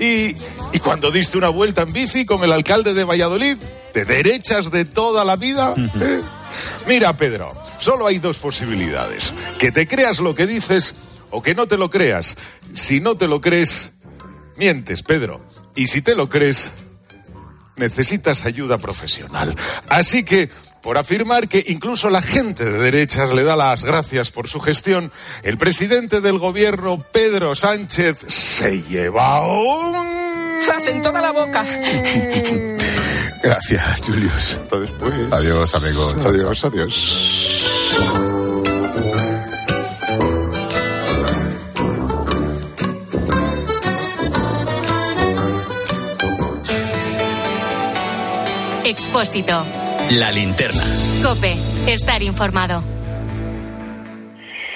[0.00, 0.34] Y,
[0.72, 3.58] y cuando diste una vuelta en bici con el alcalde de Valladolid,
[3.92, 5.74] de derechas de toda la vida.
[5.76, 6.20] ¿eh?
[6.86, 9.34] Mira, Pedro, solo hay dos posibilidades.
[9.58, 10.94] Que te creas lo que dices
[11.30, 12.36] o que no te lo creas.
[12.72, 13.92] Si no te lo crees,
[14.56, 15.40] mientes, Pedro.
[15.76, 16.72] Y si te lo crees,
[17.76, 19.54] necesitas ayuda profesional.
[19.88, 20.50] Así que,
[20.82, 25.12] por afirmar que incluso la gente de derechas le da las gracias por su gestión,
[25.42, 30.60] el presidente del gobierno, Pedro Sánchez, se lleva un...
[30.62, 31.64] ¡Zas en toda la boca!
[33.42, 34.56] Gracias, Julius.
[34.62, 35.12] Hasta después.
[35.30, 36.16] Adiós, amigos.
[36.24, 37.66] Adiós, adiós.
[48.84, 49.79] Expósito.
[50.10, 50.82] La linterna.
[51.22, 51.56] Cope.
[51.86, 52.82] Estar informado.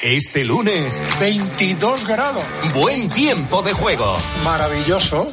[0.01, 2.45] Este lunes, 22 grados.
[2.73, 4.15] Buen tiempo de juego.
[4.45, 5.27] Maravilloso.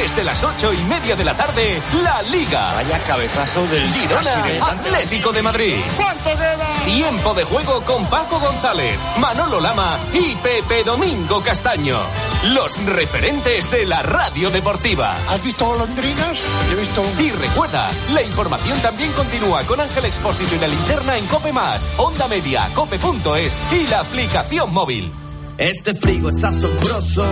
[0.00, 2.72] Desde las ocho y media de la tarde, la Liga.
[2.74, 4.70] Vaya cabezazo del Girona.
[4.70, 5.74] Atlético de Madrid.
[5.96, 6.66] ¿Cuánto queda?
[6.84, 11.98] Tiempo de juego con Paco González, Manolo Lama y Pepe Domingo Castaño.
[12.44, 15.16] Los referentes de la radio deportiva.
[15.28, 16.42] ¿Has visto golondrinas?
[16.70, 21.26] He visto Y recuerda, la información también continúa con Ángel Expósito y la linterna en
[21.26, 25.10] Cope Más, Onda Media, Cope.es y la aplicación móvil.
[25.58, 27.26] Este frigo es asombroso.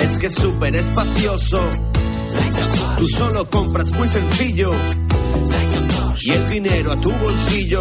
[0.00, 1.60] Es que es súper espacioso.
[2.98, 4.70] Tú solo compras muy sencillo.
[6.20, 7.80] Y el dinero a tu bolsillo.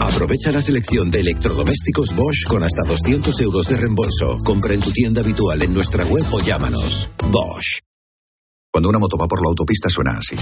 [0.00, 4.38] Aprovecha la selección de electrodomésticos Bosch con hasta 200 euros de reembolso.
[4.44, 7.08] Compra en tu tienda habitual en nuestra web o llámanos.
[7.30, 7.80] Bosch.
[8.70, 10.36] Cuando una moto va por la autopista suena así.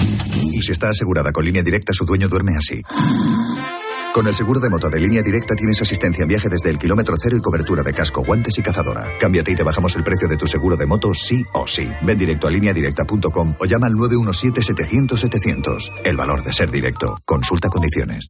[0.52, 2.82] Y si está asegurada con línea directa, su dueño duerme así.
[4.12, 7.14] Con el seguro de moto de línea directa tienes asistencia en viaje desde el kilómetro
[7.22, 9.10] cero y cobertura de casco, guantes y cazadora.
[9.20, 11.86] Cámbiate y te bajamos el precio de tu seguro de moto sí o sí.
[12.02, 15.92] Ven directo a lineadirecta.com o llama al 917-700-700.
[16.04, 17.18] El valor de ser directo.
[17.26, 18.28] Consulta condiciones.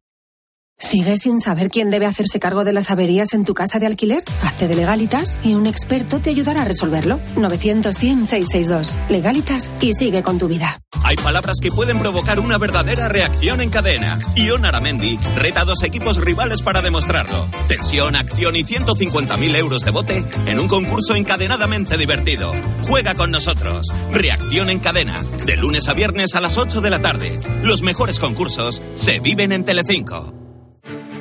[0.78, 4.22] ¿Sigues sin saber quién debe hacerse cargo de las averías en tu casa de alquiler?
[4.42, 7.18] Hazte de Legalitas y un experto te ayudará a resolverlo.
[7.36, 9.08] 900-100-662.
[9.08, 10.78] Legalitas y sigue con tu vida.
[11.02, 14.18] Hay palabras que pueden provocar una verdadera reacción en cadena.
[14.36, 17.46] Ion Aramendi reta dos equipos rivales para demostrarlo.
[17.68, 22.52] Tensión, acción y 150.000 euros de bote en un concurso encadenadamente divertido.
[22.86, 23.88] Juega con nosotros.
[24.12, 25.22] Reacción en cadena.
[25.46, 27.40] De lunes a viernes a las 8 de la tarde.
[27.62, 30.45] Los mejores concursos se viven en Telecinco.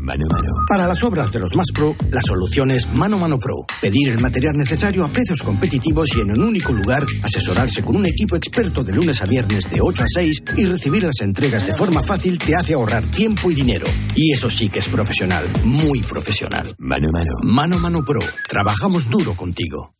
[0.00, 0.64] Mano Mano.
[0.66, 3.66] Para las obras de los más pro, la solución es Mano Mano Pro.
[3.82, 8.06] Pedir el material necesario a precios competitivos y en un único lugar, asesorarse con un
[8.06, 11.74] equipo experto de lunes a viernes de 8 a 6 y recibir las entregas de
[11.74, 13.86] forma fácil te hace ahorrar tiempo y dinero.
[14.14, 16.74] Y eso sí que es profesional, muy profesional.
[16.78, 17.32] Mano Mano.
[17.42, 18.20] Mano Mano Pro.
[18.48, 19.99] Trabajamos duro contigo.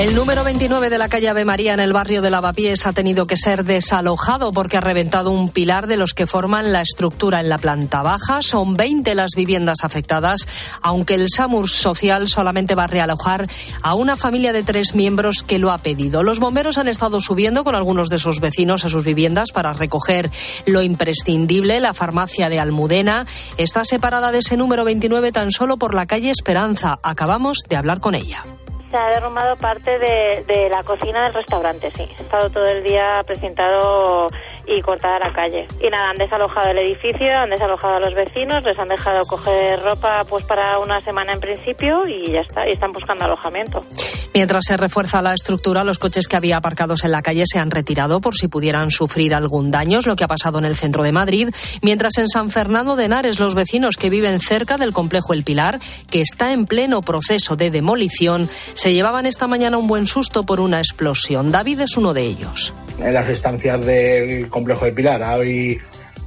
[0.00, 3.26] El número 29 de la calle Ave María en el barrio de Lavapiés ha tenido
[3.26, 7.50] que ser desalojado porque ha reventado un pilar de los que forman la estructura en
[7.50, 8.40] la planta baja.
[8.40, 10.48] Son 20 las viviendas afectadas,
[10.80, 13.46] aunque el SAMUR social solamente va a realojar
[13.82, 16.22] a una familia de tres miembros que lo ha pedido.
[16.22, 20.30] Los bomberos han estado subiendo con algunos de sus vecinos a sus viviendas para recoger
[20.64, 21.78] lo imprescindible.
[21.78, 23.26] La farmacia de Almudena
[23.58, 26.98] está separada de ese número 29 tan solo por la calle Esperanza.
[27.02, 28.46] Acabamos de hablar con ella.
[28.90, 32.08] Se ha derrumbado parte de, de, la cocina del restaurante, sí.
[32.18, 34.26] Ha estado todo el día precintado
[34.66, 35.66] y cortada la calle.
[35.80, 39.80] Y nada, han desalojado el edificio, han desalojado a los vecinos, les han dejado coger
[39.82, 43.84] ropa pues para una semana en principio y ya está, y están buscando alojamiento.
[44.32, 47.70] Mientras se refuerza la estructura, los coches que había aparcados en la calle se han
[47.70, 51.02] retirado por si pudieran sufrir algún daño, es lo que ha pasado en el centro
[51.02, 51.48] de Madrid,
[51.82, 55.80] mientras en San Fernando de Henares los vecinos que viven cerca del complejo El Pilar,
[56.10, 60.60] que está en pleno proceso de demolición, se llevaban esta mañana un buen susto por
[60.60, 61.50] una explosión.
[61.50, 62.72] David es uno de ellos.
[63.00, 65.78] En las estancias del complejo de Pilar hay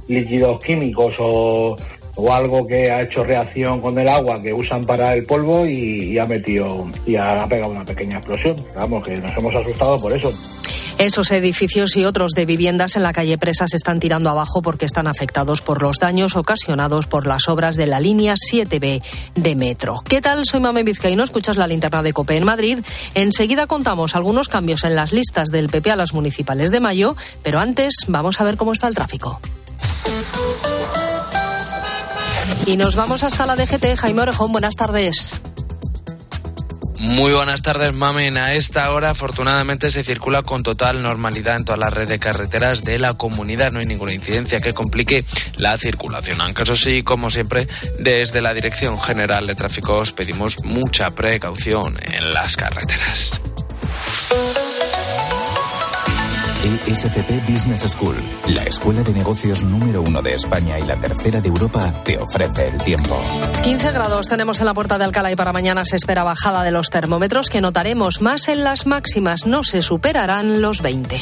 [0.08, 1.76] líquidos químicos o,
[2.16, 6.18] o, algo que ha hecho reacción con el agua que usan para el polvo y,
[6.18, 8.56] ha metido y ha pegado una pequeña explosión.
[8.74, 10.32] Vamos, que nos hemos asustado por eso.
[10.98, 14.86] Esos edificios y otros de viviendas en la calle Presa se están tirando abajo porque
[14.86, 19.02] están afectados por los daños ocasionados por las obras de la línea 7B
[19.34, 19.96] de metro.
[20.08, 20.46] ¿Qué tal?
[20.46, 22.78] Soy Mame Vizcaíno, escuchas la linterna de COPE en Madrid.
[23.14, 27.58] Enseguida contamos algunos cambios en las listas del PP a las municipales de mayo, pero
[27.58, 29.40] antes vamos a ver cómo está el tráfico.
[32.66, 33.96] Y nos vamos hasta la DGT.
[33.96, 35.32] Jaime Orejón, buenas tardes.
[36.98, 38.38] Muy buenas tardes, Mamen.
[38.38, 42.80] A esta hora, afortunadamente, se circula con total normalidad en toda la red de carreteras
[42.80, 43.72] de la comunidad.
[43.72, 45.24] No hay ninguna incidencia que complique
[45.56, 46.40] la circulación.
[46.40, 51.98] Aunque eso sí, como siempre, desde la Dirección General de Tráfico os pedimos mucha precaución
[52.02, 53.40] en las carreteras.
[56.64, 58.16] ESCP Business School,
[58.48, 62.68] la escuela de negocios número uno de España y la tercera de Europa, te ofrece
[62.68, 63.20] el tiempo.
[63.62, 66.70] 15 grados tenemos en la puerta de Alcalá y para mañana se espera bajada de
[66.70, 69.44] los termómetros que notaremos más en las máximas.
[69.44, 71.20] No se superarán los 20.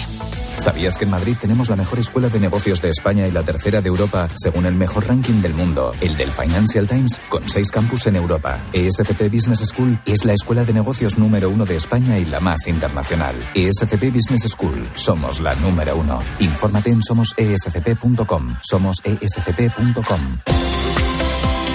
[0.58, 3.80] ¿Sabías que en Madrid tenemos la mejor escuela de negocios de España y la tercera
[3.80, 8.06] de Europa, según el mejor ranking del mundo, el del Financial Times, con seis campus
[8.06, 8.60] en Europa?
[8.72, 12.68] ESCP Business School es la escuela de negocios número uno de España y la más
[12.68, 13.34] internacional.
[13.54, 16.18] ESCP Business School, somos la número uno.
[16.38, 18.56] Infórmate en somosescp.com.
[18.62, 20.20] Somosescp.com.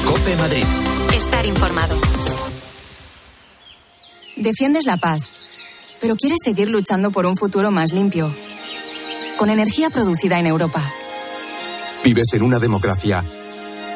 [0.05, 0.65] Cope Madrid.
[1.15, 1.95] Estar informado.
[4.35, 5.31] Defiendes la paz,
[5.99, 8.31] pero quieres seguir luchando por un futuro más limpio
[9.37, 10.81] con energía producida en Europa.
[12.03, 13.23] Vives en una democracia,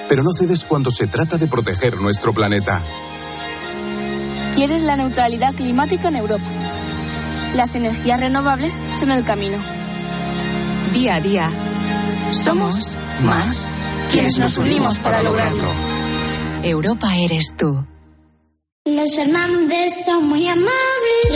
[0.07, 2.82] pero no cedes cuando se trata de proteger nuestro planeta.
[4.55, 6.43] Quieres la neutralidad climática en Europa.
[7.56, 9.58] Las energías renovables son el camino.
[10.93, 11.49] Día a día,
[12.32, 13.74] somos más
[14.12, 15.68] quienes nos unimos para lograrlo.
[16.64, 17.86] Europa eres tú.
[18.86, 20.72] Los Fernández son muy amables.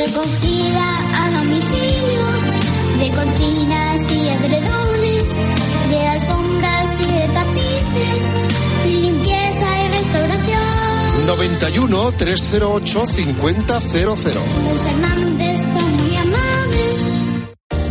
[0.07, 2.25] Recogida a domicilio
[2.99, 5.29] de cortinas y edredones,
[5.89, 8.33] de alfombras y de tapices,
[8.87, 11.27] limpieza y restauración.
[11.27, 13.55] 91 308 5000.
[13.67, 15.84] Los Fernández son.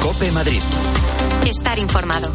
[0.02, 0.60] Cope Madrid.
[1.46, 2.32] Estar informado.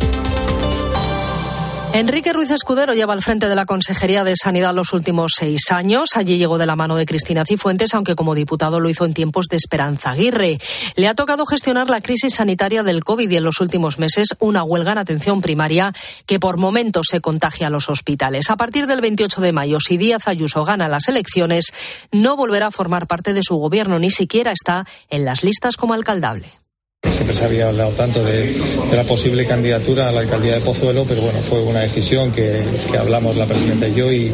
[1.93, 6.15] Enrique Ruiz Escudero lleva al frente de la Consejería de Sanidad los últimos seis años.
[6.15, 9.45] Allí llegó de la mano de Cristina Cifuentes, aunque como diputado lo hizo en tiempos
[9.45, 10.57] de Esperanza Aguirre.
[10.95, 14.63] Le ha tocado gestionar la crisis sanitaria del COVID y en los últimos meses una
[14.63, 15.93] huelga en atención primaria
[16.25, 18.49] que por momentos se contagia a los hospitales.
[18.49, 21.73] A partir del 28 de mayo, si Díaz Ayuso gana las elecciones,
[22.11, 25.93] no volverá a formar parte de su gobierno, ni siquiera está en las listas como
[25.93, 26.62] alcaldable.
[27.11, 28.59] Siempre se había hablado tanto de,
[28.91, 32.63] la posible candidatura a la alcaldía de Pozuelo, pero bueno, fue una decisión que,
[32.99, 34.31] hablamos la presidenta y yo y,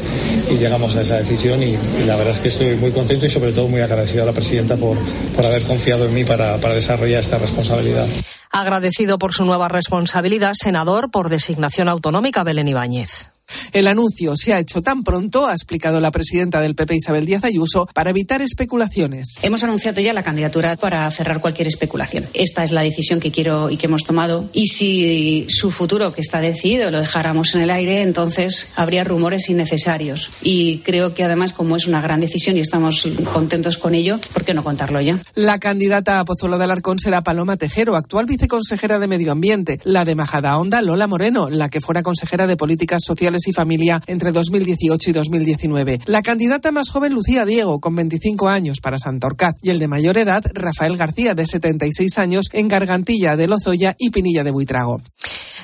[0.58, 3.68] llegamos a esa decisión y, la verdad es que estoy muy contento y sobre todo
[3.68, 4.98] muy agradecido a la presidenta por,
[5.36, 8.08] por haber confiado en mí para, para desarrollar esta responsabilidad.
[8.52, 13.28] Agradecido por su nueva responsabilidad, senador por designación autonómica Belén Ibáñez.
[13.74, 17.44] El anuncio se ha hecho tan pronto, ha explicado la presidenta del PP Isabel Díaz
[17.44, 19.36] Ayuso, para evitar especulaciones.
[19.42, 22.26] Hemos anunciado ya la candidatura para cerrar cualquier especulación.
[22.34, 24.50] Esta es la decisión que quiero y que hemos tomado.
[24.54, 29.50] Y si su futuro, que está decidido, lo dejáramos en el aire, entonces habría rumores
[29.50, 30.32] innecesarios.
[30.42, 34.44] Y creo que además, como es una gran decisión y estamos contentos con ello, ¿por
[34.46, 35.20] qué no contarlo ya?
[35.36, 39.80] La candidata a Pozuelo de Alarcón será Paloma Tejero, actual viceconsejera de Medio Ambiente.
[39.84, 44.02] La de Majada Honda, Lola Moreno, la que fuera consejera de Políticas Sociales y Familia
[44.08, 46.00] entre 2018 y 2019.
[46.06, 50.18] La candidata más joven, Lucía Diego, con 25 años para Santorcaz, y el de mayor
[50.18, 54.98] edad, Rafael García, de 76 años, en Gargantilla de Lozoya y Pinilla de Buitrago.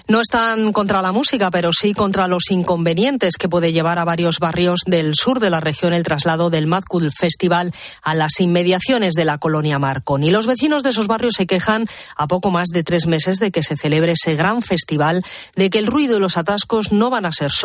[0.07, 4.38] No están contra la música, pero sí contra los inconvenientes que puede llevar a varios
[4.38, 7.73] barrios del sur de la región el traslado del Mad Cool Festival
[8.03, 10.30] a las inmediaciones de la colonia Marconi.
[10.30, 13.63] Los vecinos de esos barrios se quejan a poco más de tres meses de que
[13.63, 15.23] se celebre ese gran festival,
[15.55, 17.64] de que el ruido y los atascos no van a ser solo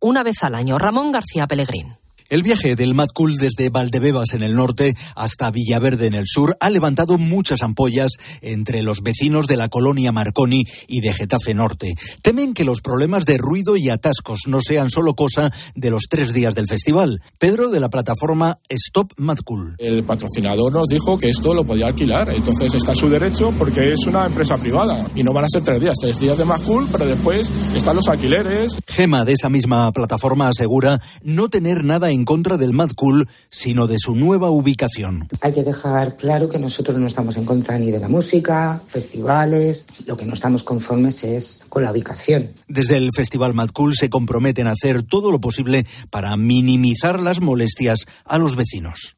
[0.00, 0.78] una vez al año.
[0.78, 1.96] Ramón García Pellegrín.
[2.30, 6.58] El viaje del Mad Cool desde Valdebebas en el norte hasta Villaverde en el sur
[6.60, 8.12] ha levantado muchas ampollas
[8.42, 11.94] entre los vecinos de la colonia Marconi y de Getafe Norte.
[12.20, 16.34] Temen que los problemas de ruido y atascos no sean solo cosa de los tres
[16.34, 17.22] días del festival.
[17.38, 19.76] Pedro de la plataforma Stop Mad Cool.
[19.78, 24.06] El patrocinador nos dijo que esto lo podía alquilar, entonces está su derecho porque es
[24.06, 26.86] una empresa privada y no van a ser tres días, tres días de Mad Cool,
[26.92, 28.78] pero después están los alquileres.
[28.86, 33.28] Gema de esa misma plataforma asegura no tener nada en en contra del Mad Cool,
[33.48, 35.28] sino de su nueva ubicación.
[35.40, 39.86] Hay que dejar claro que nosotros no estamos en contra ni de la música, festivales,
[40.06, 42.50] lo que no estamos conformes es con la ubicación.
[42.66, 47.40] Desde el Festival Mad Cool se comprometen a hacer todo lo posible para minimizar las
[47.40, 49.16] molestias a los vecinos.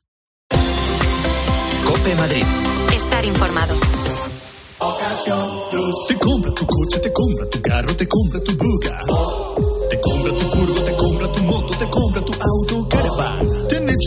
[1.84, 2.44] Cope Madrid.
[2.94, 3.74] Estar informado.
[6.09, 9.01] Te compra tu coche, te compra tu carro, te compra tu buga.
[9.90, 12.79] Te compra tu furgo, te compra tu moto, te compra tu auto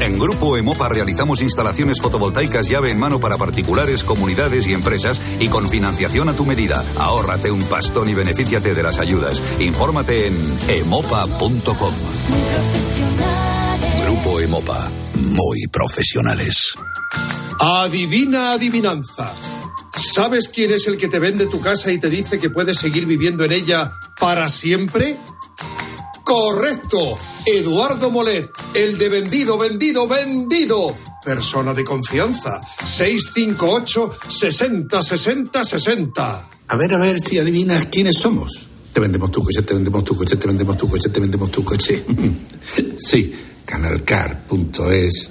[0.00, 5.48] En Grupo Emopa realizamos instalaciones fotovoltaicas llave en mano para particulares, comunidades y empresas y
[5.48, 6.82] con financiación a tu medida.
[6.96, 9.42] Ahórrate un pastón y benefíciate de las ayudas.
[9.60, 11.94] Infórmate en emopa.com.
[14.02, 16.72] Grupo Emopa, muy profesionales.
[17.60, 19.34] Adivina adivinanza.
[19.94, 23.04] ¿Sabes quién es el que te vende tu casa y te dice que puedes seguir
[23.04, 25.18] viviendo en ella para siempre?
[26.30, 27.18] Correcto.
[27.44, 30.94] Eduardo Molet, el de vendido, vendido, vendido.
[31.24, 32.60] Persona de confianza.
[32.84, 36.48] 658 60 60 60.
[36.68, 38.68] A ver, a ver si adivinas quiénes somos.
[38.92, 41.64] Te vendemos tu coche, te vendemos tu coche, te vendemos tu coche, te vendemos tu
[41.64, 42.04] coche.
[42.96, 45.30] sí, canalcar.es.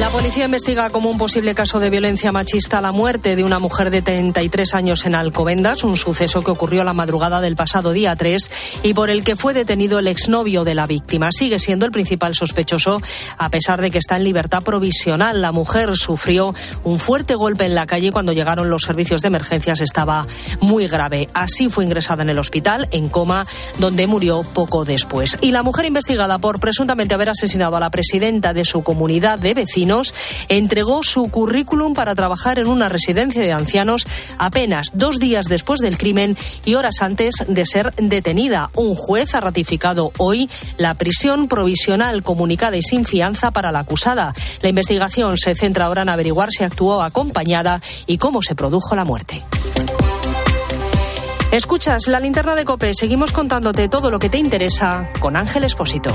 [0.00, 3.90] La policía investiga como un posible caso de violencia machista la muerte de una mujer
[3.90, 8.50] de 33 años en Alcobendas, un suceso que ocurrió la madrugada del pasado día 3
[8.82, 11.30] y por el que fue detenido el exnovio de la víctima.
[11.30, 13.00] Sigue siendo el principal sospechoso
[13.38, 15.40] a pesar de que está en libertad provisional.
[15.40, 19.80] La mujer sufrió un fuerte golpe en la calle cuando llegaron los servicios de emergencias.
[19.80, 20.26] Estaba
[20.60, 21.28] muy grave.
[21.34, 23.46] Así fue ingresada en el hospital en coma,
[23.78, 25.38] donde murió poco después.
[25.40, 29.54] Y la mujer investigada por presuntamente haber asesinado a la presidenta de su comunidad de
[29.54, 29.83] vecinos
[30.48, 34.06] entregó su currículum para trabajar en una residencia de ancianos
[34.38, 38.70] apenas dos días después del crimen y horas antes de ser detenida.
[38.74, 44.34] Un juez ha ratificado hoy la prisión provisional comunicada y sin fianza para la acusada.
[44.60, 49.04] La investigación se centra ahora en averiguar si actuó acompañada y cómo se produjo la
[49.04, 49.44] muerte.
[51.54, 52.94] Escuchas la linterna de Cope.
[52.94, 56.10] Seguimos contándote todo lo que te interesa con Ángel Espósito.